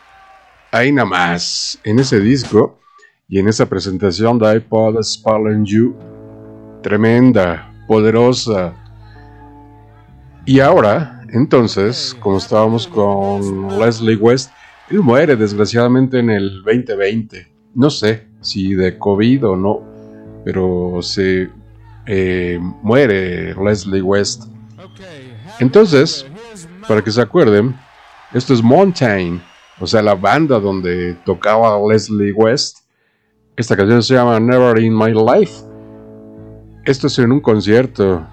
Ahí 0.74 0.92
nada 0.92 1.08
más, 1.08 1.80
en 1.84 2.00
ese 2.00 2.20
disco 2.20 2.80
y 3.28 3.38
en 3.38 3.48
esa 3.48 3.68
presentación 3.68 4.40
de 4.40 4.56
iPod 4.56 5.00
Spell 5.04 5.64
You, 5.64 5.96
tremenda, 6.82 7.72
poderosa. 7.88 8.74
Y 10.48 10.62
ahora, 10.62 11.22
entonces, 11.30 12.18
como 12.20 12.40
estábamos 12.40 12.88
con 12.88 13.78
Leslie 13.78 14.16
West, 14.16 14.50
él 14.90 15.02
muere 15.02 15.36
desgraciadamente 15.36 16.18
en 16.18 16.32
el 16.32 16.64
2020. 16.64 17.54
No 17.76 17.92
sé 17.92 18.28
si 18.42 18.74
de 18.74 18.98
COVID 18.98 19.50
o 19.50 19.56
no, 19.56 19.84
pero 20.44 21.04
se 21.04 21.52
eh, 22.08 22.58
muere 22.82 23.54
Leslie 23.54 24.02
West. 24.02 24.46
Entonces, 25.60 26.26
para 26.88 27.04
que 27.04 27.12
se 27.12 27.22
acuerden, 27.22 27.76
esto 28.34 28.56
es 28.56 28.64
Mountain, 28.64 29.40
o 29.84 29.86
sea, 29.86 30.02
la 30.02 30.16
banda 30.16 30.60
donde 30.62 31.14
tocaba 31.26 31.78
Leslie 31.78 32.32
West. 32.32 32.78
Esta 33.58 33.76
canción 33.76 34.02
se 34.02 34.14
llama 34.14 34.40
Never 34.40 34.80
in 34.80 34.98
My 34.98 35.12
Life. 35.12 35.62
Esto 36.86 37.08
es 37.08 37.20
en 37.20 37.34
un 37.34 37.42
concierto 37.42 38.26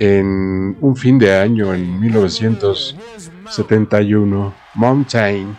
en 0.00 0.76
un 0.80 0.96
fin 0.96 1.20
de 1.20 1.36
año 1.36 1.72
en 1.72 2.00
1971. 2.00 4.52
Mountain. 4.74 5.56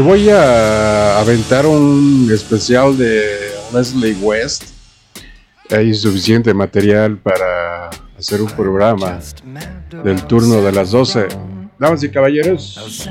Voy 0.00 0.30
a 0.30 1.18
aventar 1.18 1.66
un 1.66 2.30
especial 2.32 2.96
de 2.96 3.50
Leslie 3.72 4.14
West. 4.14 4.64
Hay 5.70 5.92
suficiente 5.92 6.54
material 6.54 7.18
para 7.18 7.90
hacer 8.16 8.40
un 8.40 8.48
programa 8.48 9.18
del 10.04 10.24
turno 10.24 10.62
de 10.62 10.72
las 10.72 10.92
12. 10.92 11.26
Damas 11.78 12.02
y 12.04 12.10
caballeros, 12.10 13.08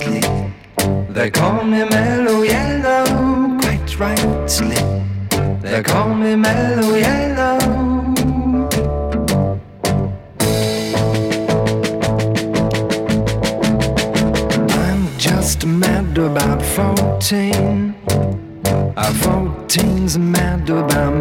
rightly. 0.00 0.20
They 1.10 1.30
call 1.30 1.62
me 1.64 1.84
mellow 1.84 2.42
yellow, 2.42 3.58
quite 3.60 3.98
rightly. 3.98 4.76
They 5.60 5.82
call 5.82 6.14
me 6.14 6.36
mellow 6.36 6.94
yellow. 6.94 7.58
I'm 14.70 15.18
just 15.18 15.64
mad 15.66 16.18
about 16.18 16.62
14. 16.62 17.94
Uh, 18.96 19.12
14's 19.12 20.18
mad 20.18 20.68
about 20.70 21.13